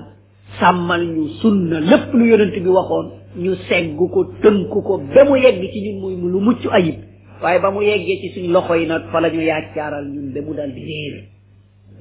[0.60, 3.06] sàmmal ñu sunna lépp lu yonent bi waxoon
[3.42, 6.96] ñu segg ko tënk ko ba mu yegg ci ñun muy mu lu mucc ayib
[7.42, 10.54] waaye ba mu yeggee ci suñ loxoy nag fa la ñu yaacaaral ñun ba mu
[10.54, 11.14] dal di réer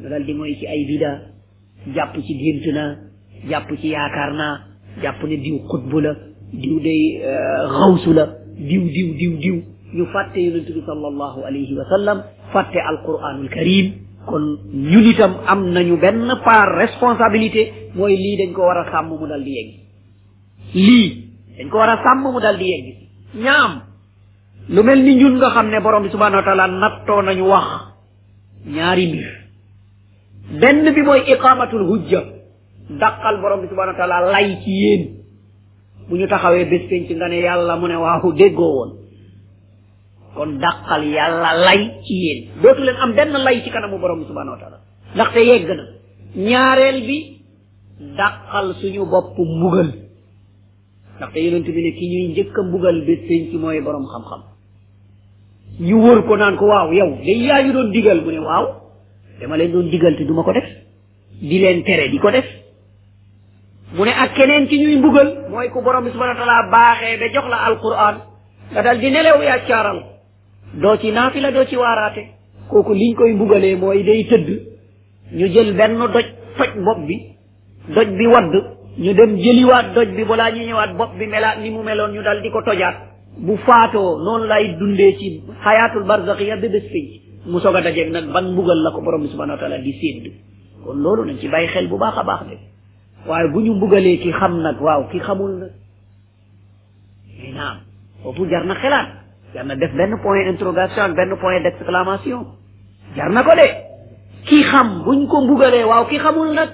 [0.02, 1.12] ñu dal di mooy ci ay bida
[1.96, 2.86] jàpp ci gént na
[3.50, 6.14] jàpp ci yaakaar naa jàpp ne diw xutbu la
[6.52, 7.22] diw day
[7.80, 9.56] xawsu euh, diw diw diw diw
[9.94, 12.22] ñu fàtte yonent bi sallallahu alayhi wa sallam
[12.54, 13.92] fàtte alquranul karim
[14.26, 19.08] kon ñun itam am nañu benn par responsabilité mooy lii dañ ko war a sàmm
[19.10, 19.56] mu lii
[21.60, 22.86] dañ ko war a sàmm mu dal yegg
[23.44, 23.72] ñaam
[24.70, 27.66] lu mel ni ñun nga xam ne borom bi subhanahu wa taala nattoo nañu wax
[28.66, 29.30] ñaari mbir
[30.62, 32.22] benn bi mooy iqamatul hujja
[32.90, 35.04] dàqal borom bi subhanahu wa taala lay ci yéen
[36.10, 38.92] bu ñu taxawee bés penc nga ne yàlla mu ne waaw déggoo woon
[40.36, 44.26] kon dàqal yàlla lay ci yéen dootu leen am benn lay ci kanamu borom bi
[44.26, 44.78] subhanahu wa taala
[45.16, 45.84] ndaxte yegg na
[46.50, 47.00] ñaareel
[48.82, 49.90] suñu bopp mbugal
[51.18, 54.42] ndaxte yonent bi ñuy njëkk a mbugal bés penc mooy borom xam-xam
[55.80, 58.66] ñu wër ko naan ko waaw yow day yaa ñu doon digal mu ne waaw
[59.40, 60.68] dama leen doon digal te du ma ko def
[61.42, 62.46] di leen tere di ko def
[63.94, 67.18] mu ne ak keneen ci ñuy mbugal mooy ku borom bi subhanahu wa taala baaxee
[67.22, 68.16] ba jox la alquran
[68.74, 70.00] nga dal di nelew yaa caaral
[70.82, 72.24] doo ci naafila doo ci waaraate
[72.74, 74.50] kooku liñ koy mbugalee mooy day tëdd
[75.38, 76.10] ñu jël benn doj
[76.58, 77.16] toj bopp bi
[77.94, 78.54] doj bi wadd
[78.98, 82.22] ñu dem jëliwaat doj bi balaa ñu ñëwaat bopp bi melaat ni mu meloon ñu
[82.26, 82.98] dal di ko tojaat
[83.46, 88.10] bu faatoo noonu lay dundee ci xayaatul barzaxiya ba bés fay mu soog a dajeeg
[88.10, 90.32] nag ban mbugal la ko borom bi subhanahu wa di sédd
[90.88, 92.42] loolu nañ ci bàyyi xel bu baax a baax
[93.28, 95.72] waaye bu ñu bugalee ki xam nag waaw ki xamul nag
[97.40, 97.78] mais eh, naam
[98.24, 99.08] foofu jar na xelaat
[99.54, 102.46] jar na def benn point interrogation ak benn point d'exclamation
[103.16, 103.68] jar na ko de
[104.46, 106.70] ki xam buñ ko bugalee waaw ki xamul nag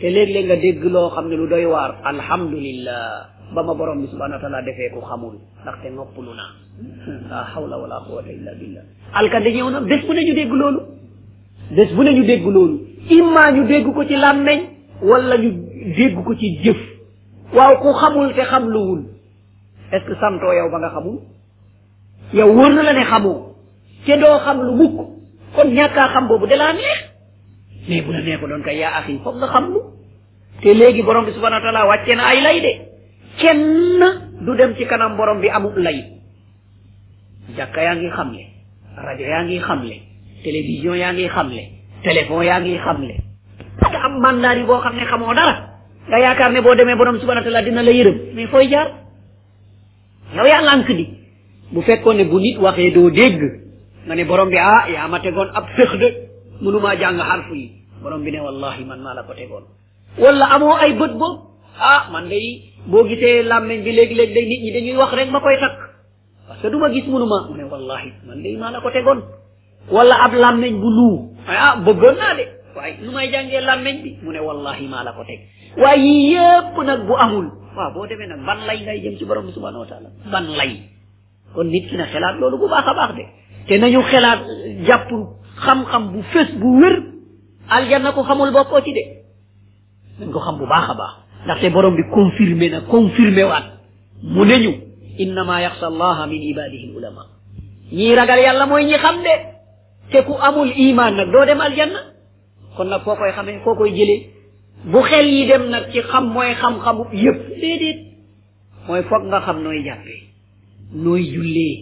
[0.00, 3.06] te léeg-léeg nga dégg loo xam ne lu doy waar alhamdulillah
[3.54, 8.52] ba ma borom bi subhanahu wa defee ko xamul ndaxte noppalu naa wala quwwata illa
[8.60, 8.82] billah
[9.14, 9.80] alkande na
[10.32, 10.80] dégg loolu
[11.76, 12.76] bés bu ne ñu dégg loolu
[13.08, 14.69] imma ñu dégg ko ci làmmeñ
[15.02, 15.50] wala ñu
[15.96, 16.76] dégg ko ci jëf
[17.54, 19.02] waaw ku xamul te xam luwul
[19.92, 21.18] est-ce que santoo yow ba nga xamul
[22.34, 23.56] yow wër na la ne xamoo
[24.06, 24.96] te doo xam lu mukk
[25.54, 26.98] kon ñàkkaa xam boobu dalaa neex
[27.88, 29.36] mais bu la nee ko doon kay yaa axi foog
[29.72, 29.80] lu
[30.74, 32.80] léegi borom bi subhanahu wa ay lay de
[33.38, 34.04] kenn
[34.44, 36.04] du dem ci kanam borom bi amul lay
[37.56, 38.46] jàkka yaa ngi xamle
[38.96, 39.96] rajo yaa ngi xam xamle
[40.44, 41.62] télévision yaa ngi xamle
[42.04, 43.29] téléphone yaa ngi xamle
[44.20, 45.56] Mandari bo xamne ne xamoo dara
[46.08, 48.88] nga yaakaar ne boo demee borom subhanahu ya taala dina la yërëm mais fooy jaar
[50.36, 51.04] yow yaa lànk di
[51.72, 53.40] bu fekkoon ne bu nit waxee doo dégg
[54.06, 56.08] nga ne borom bi ah yaa ma tegoon ab fëx de
[56.60, 57.66] munuma jàng xarfu yi
[58.02, 59.64] borom bi ne wallahi man maa la ko tegoon
[60.18, 61.28] wala amoo ay bët bo
[61.80, 65.40] ah man day boo gisee làmmeñ bi léegi-léegi day nit ñi dañuy wax rek ma
[65.40, 65.76] koy takk
[66.48, 69.20] parce que duma gis munuma ne wallahi man day maa la ko tegoon
[69.90, 74.16] wala ab làmmeñ bu luu ah bëggoon naa de waaye nu may jàngee lamagn bi
[74.22, 75.40] mu ne wallahi ma la ko tek
[75.82, 77.46] way iya yépp nag bu amul
[77.76, 80.84] wa bo demee nag ban lay ngay jëm ci borom subhanahu wa taala ban lay
[81.54, 83.24] kon nit ki na xelaat loolu bu baax a baax de
[83.68, 84.40] te nañu xelaat
[84.86, 85.10] japp
[85.64, 87.02] xam-xam bu fess bu wër
[87.68, 89.04] aljanna ko xamul bokko ci de
[90.20, 91.12] nañ ko xam bu baax a baax
[91.44, 93.66] ndaxte borom bi confirmé na confirmé waat
[94.22, 94.56] mu ne
[95.18, 97.22] innama yaxsa allah min ibadihi ulama
[97.92, 99.34] ñi ragal yalla moy ñi xam de
[100.10, 102.09] te ku amul iman nak do dem aljanna
[102.76, 104.20] kon nag koo koy xamee koo koy jëlee
[104.92, 107.98] bu xel yi dem nag ci xam mooy xam-xamu yëpp déedéet
[108.86, 110.20] mooy foog nga xam nooy jàppee
[111.04, 111.74] nooy jullee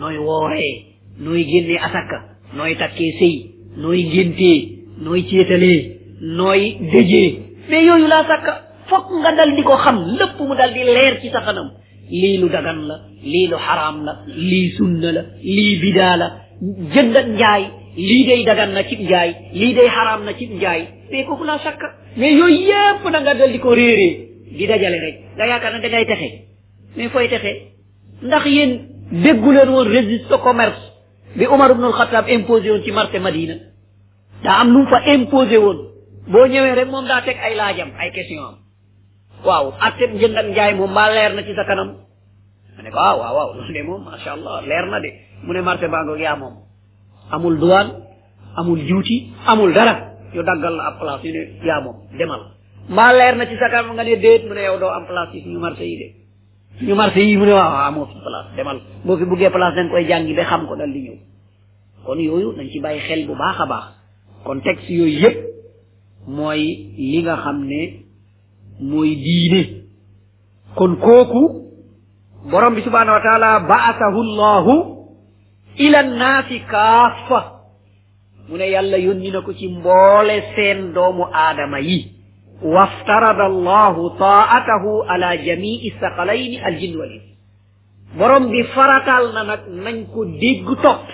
[0.00, 0.72] nooy wooree
[1.24, 2.18] nooy génnee asaka
[2.56, 3.34] nooy takkee sëy
[3.82, 4.58] nooy ngéntee
[5.04, 5.78] nooy céetalee
[6.40, 6.60] nooy
[6.92, 7.26] dëjee
[7.68, 8.52] mais yooyu laa sàkka
[8.88, 11.40] foog nga dal di ko xam lépp mu dal di leer ci sa
[12.20, 14.12] lii lu dagan la lii lu xaraam la
[14.50, 15.22] lii sunna la
[15.56, 16.26] lii bidaa la
[16.94, 17.64] jënd njaay
[17.96, 20.80] lii day dagan na cib njaay lii day xaraam na cib njaay
[21.10, 21.80] mais kooku laa sakk
[22.16, 24.12] mais yooyu yépp da nga dal di ko réeree
[24.58, 26.28] di dajale rek nga yaakaar ne da ngay texe
[26.96, 27.50] mais fooy texe
[28.22, 28.70] ndax yéen
[29.22, 30.80] déggu leen woon registre commerce
[31.36, 33.54] bi Umar ibn al-Khattab imposé woon ci marché Madina
[34.44, 35.78] daa am lu mu fa imposé woon
[36.30, 38.56] boo ñëwee rek moom daa teg ay laajam ay question am
[39.44, 41.90] waaw atteb njënd ak njaay moom baa leer na ci sa kanam
[42.76, 45.10] ma ne ko waaw ah, waaw waaw loolu de moom macha allah leer na de
[45.42, 46.69] mu ne marché baa ngoog moom
[47.30, 47.86] amul duan
[48.58, 51.80] amul juuti amul dara yo daggal la ab place yu ne yaa
[52.18, 52.42] demal
[52.90, 55.32] ma leer na ci sa kanam nga ne déet mu ne yow doo am place
[55.42, 56.06] ci ñu marché yi de
[56.86, 59.88] ñu marché yi mu ne waaw amoo fi place demal boo fi buggee place dañ
[59.90, 61.18] koy jàngi ba xam ko dal di ñëw
[62.04, 63.84] kon yooyu nañ ci bàyyi xel bu baax a baax
[64.44, 65.36] kon texte yooyu yépp
[66.26, 66.62] mooy
[66.96, 67.80] li nga xam ne
[69.24, 69.62] diine
[70.74, 71.42] kon kooku
[72.50, 74.98] borom bi subhanahu wa taala ba'athahu allahu
[75.86, 77.40] ila nasi kaafa
[78.48, 81.98] mu ne yàlla yónni ci mboole seen doomu aadama yi
[82.74, 83.46] waftarada
[84.22, 87.28] taatahu ala jamii saqalayni aljin wal ins
[88.18, 91.04] borom bi faratal na nag nañ ko dégg topp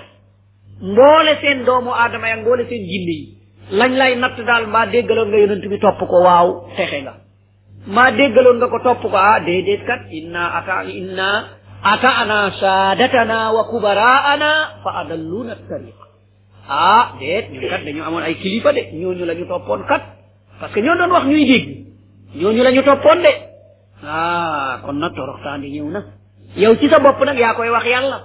[0.91, 3.27] mboole seen doomu aadama ya mboole seen jinne yi
[3.79, 6.07] lañ lay natt daal mbaa nga yonent bi ko nga nga
[8.71, 9.39] ko ko ah,
[9.89, 11.29] kat inna ata inna
[11.87, 15.99] ata'ana sadatana wa kubara'ana fa adalluna tariq
[16.67, 20.03] ah déet ñun kat dañu amoon ay kilifa de ñooñu la ñu toppoon kat
[20.59, 21.65] parce que ñoo wax ñuy dégg
[22.35, 23.33] ñooñu ñu lañu toppoon de
[24.13, 26.01] ah kon nag toroxtaandi ñëw na
[26.63, 28.19] yow ci sa bopp nag yaa koy wax yàlla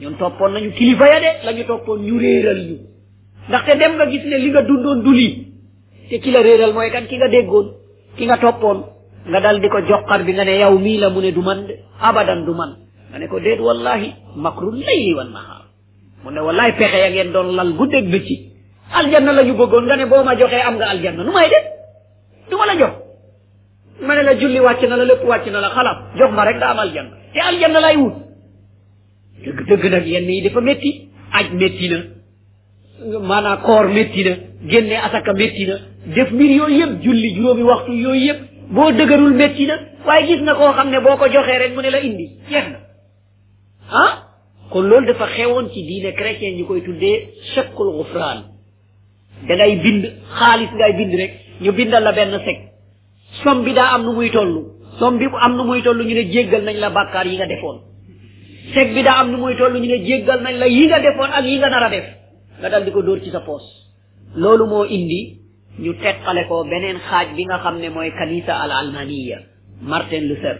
[0.00, 2.76] ñun toppoon nañu kilifa ya de la ñu toppoon ñu réeral ñu
[3.48, 5.34] ndaxte dem nga gis ne li nga dundoon du lii
[6.08, 7.68] te ki la réeral mooy kan ki nga déggoon
[8.16, 8.78] ki nga toppoon
[9.28, 11.60] nga dal di ko joxar bi nga ne yow mii la mu ne du man
[11.68, 15.64] de abadan du man ma ne ko déet wallahi makru layli wan nahaar
[16.24, 18.40] mu ne wallahi pexe ya ngeen doon lal guddeeg bëccëg
[18.94, 21.64] aljanna la ñu bëggoon nga ne boo ma joxee am nga aljanna nu may def
[22.50, 22.92] du ma la jox
[24.02, 26.56] ma ne la julli wàcc na la lépp wàcc na la xalaat jox ma rek
[26.56, 28.14] nga am aljanna te aljanna lay wut
[29.42, 30.92] dëgg dëgg nag yenn yi dafa métti
[31.32, 31.98] aj métti na
[33.20, 34.32] maanaam koor métti na
[34.70, 35.76] génne asaka métti na
[36.14, 38.40] def mbir yooyu yëpp julli juróomi waxtu yooyu yëpp
[38.74, 41.80] boo dëgërul métti na waaye gis na koo xam ne boo ko joxee rek mu
[41.82, 42.26] indi
[43.90, 44.12] ah
[44.70, 48.38] kon loolu dafa xewoon ci diine chrétien ñu koy tuddee chekkul gufraan
[49.48, 50.04] da bind
[50.38, 52.58] xaalis ngay bind rek ñu bindal la benn sec
[53.44, 54.54] som bi daa am nu muy toll
[54.98, 57.78] som bi am nu muy toll ñu ne jéggal nañ la bàkkaar yi nga defoon
[58.74, 61.30] sec bi daa am nu muy toll ñu ne jéggal nañ la yi nga defoon
[61.38, 62.06] ak yi nga nar a def
[62.60, 63.62] nga dal di ko dóor ci sa poos
[64.34, 65.20] loolu moo indi
[65.78, 69.38] ñu teqale ko beneen xaaj bi nga xam ne mooy kanisa al almaniya
[69.80, 70.56] Martin Luther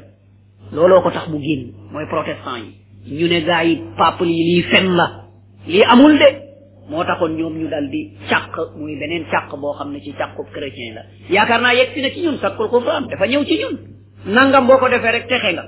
[0.73, 4.63] looloo ko tax mu génn mooy protestant yi ñu ne gaa yi papal yi lii
[4.71, 5.27] fen la
[5.67, 6.27] lii amul de
[6.91, 10.47] moo taxoon ñoom ñu dal di càq muy beneen càq boo xam ne ci càqub
[10.53, 13.79] chrétien la yaakaar naa yegg na ci ñun sakkul faam dafa ñëw ci ñun
[14.35, 15.65] nangam boo ko defee rek texe nga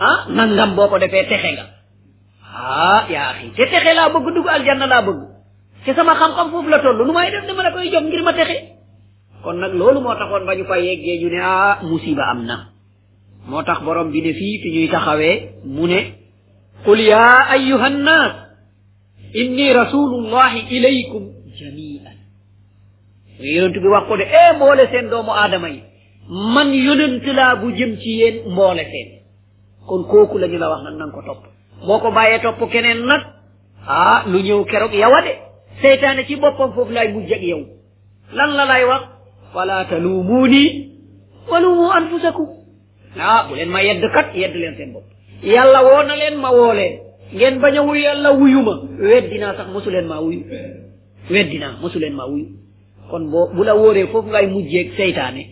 [0.00, 1.64] ah nangam boo ko defee texe nga
[2.54, 5.20] ah yaa xi te texe laa bëgg dugg aljanna laa bëgg
[5.84, 8.32] ci sama xam-xam foofu la toll nu may def dama la koy jox ngir ma
[8.32, 8.56] texe
[9.42, 12.46] kon nag loolu moo taxoon ba ñu fa ñu ne ah musiba amna.
[12.46, 12.66] na
[13.46, 16.25] moo tax borom bi ne fi ñuy taxawee mu ne
[16.86, 18.34] qul yaa ayyuha nnaas
[19.42, 21.22] inni rasulullahi ilaykum
[21.60, 22.18] jami'an
[23.54, 25.80] yonent bi wax ko de eh mboole seen doomu aadama yi
[26.56, 29.08] man yonent laa bu jëm ci yéen mboole seen
[29.88, 31.42] kon kooku la ñu la wax nag na ko topp
[31.86, 33.22] boo ko bàyyee topp keneen nag
[33.96, 35.32] ah lu ñëw keroog yawa de
[35.82, 37.60] seytaane ci boppam foofu laay mujj ak yow
[38.38, 39.02] lan la lay wax
[39.54, 40.62] fala taluumuuni
[41.50, 42.48] waluumu anfusakum
[43.28, 46.50] ah bu leen ma yedd kat yedd leen seen bopp yàlla woo na leen ma
[46.50, 46.98] woo leen
[47.34, 50.40] ngeen bañ a wuyu yàlla wuyu ma weddi naa sax mosu leen maa wuyu
[51.30, 52.46] weddi naa mosu leen maa wuyu
[53.10, 55.42] kon boo bu la wóoree foofu ngay mujjeeg seytaane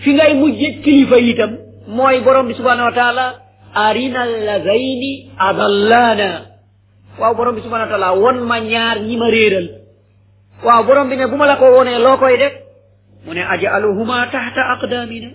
[0.00, 1.50] fi ngay mujjeeg kilifa itam
[1.88, 3.26] mooy borom bi subhanahu wa taala
[3.74, 6.30] arina lazayni adallana
[7.20, 9.68] waaw borom bi subhanahu wa taala won ma ñaar ñi ma réeral
[10.64, 12.54] waaw borom bi ne bu ma la ko wonee loo koy def
[13.26, 15.28] mu ne ajaluhuma taxta aqdamina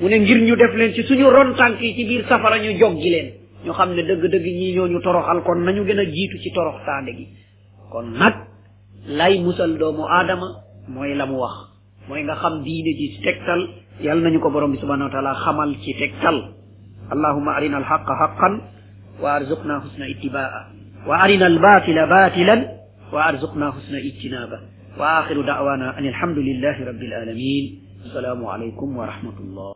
[0.00, 2.76] mu ne ngir ñu def leen ci suñu ron tànk yi ci biir safara ñu
[2.78, 3.28] jog gi leen
[3.64, 6.80] ñu xam ne dëgg-dëgg ñii ñoo ñu toroxal kon nañu gën a jiitu ci torox
[6.84, 7.26] taande gi
[7.92, 8.34] kon nag
[9.06, 10.46] lay musal doomu aadama
[10.88, 11.52] mooy la mu wax
[12.08, 13.68] mooy nga xam diine ji ci tegtal
[14.00, 16.54] yal nañu ko borom bi subhanahu wa taala xamal ci tegtal
[17.10, 18.60] allahuma arina alxaqa xaqan
[19.20, 20.68] wa arzuqna husna ittibaa
[21.06, 22.62] wa arina albatila batilan
[23.12, 24.58] wa arzuqna husna ijtinaba
[24.98, 27.66] wa akhiru da'wana an alhamdulillahi rabbil alamin
[28.02, 29.70] السلام عليكم ورحمة الله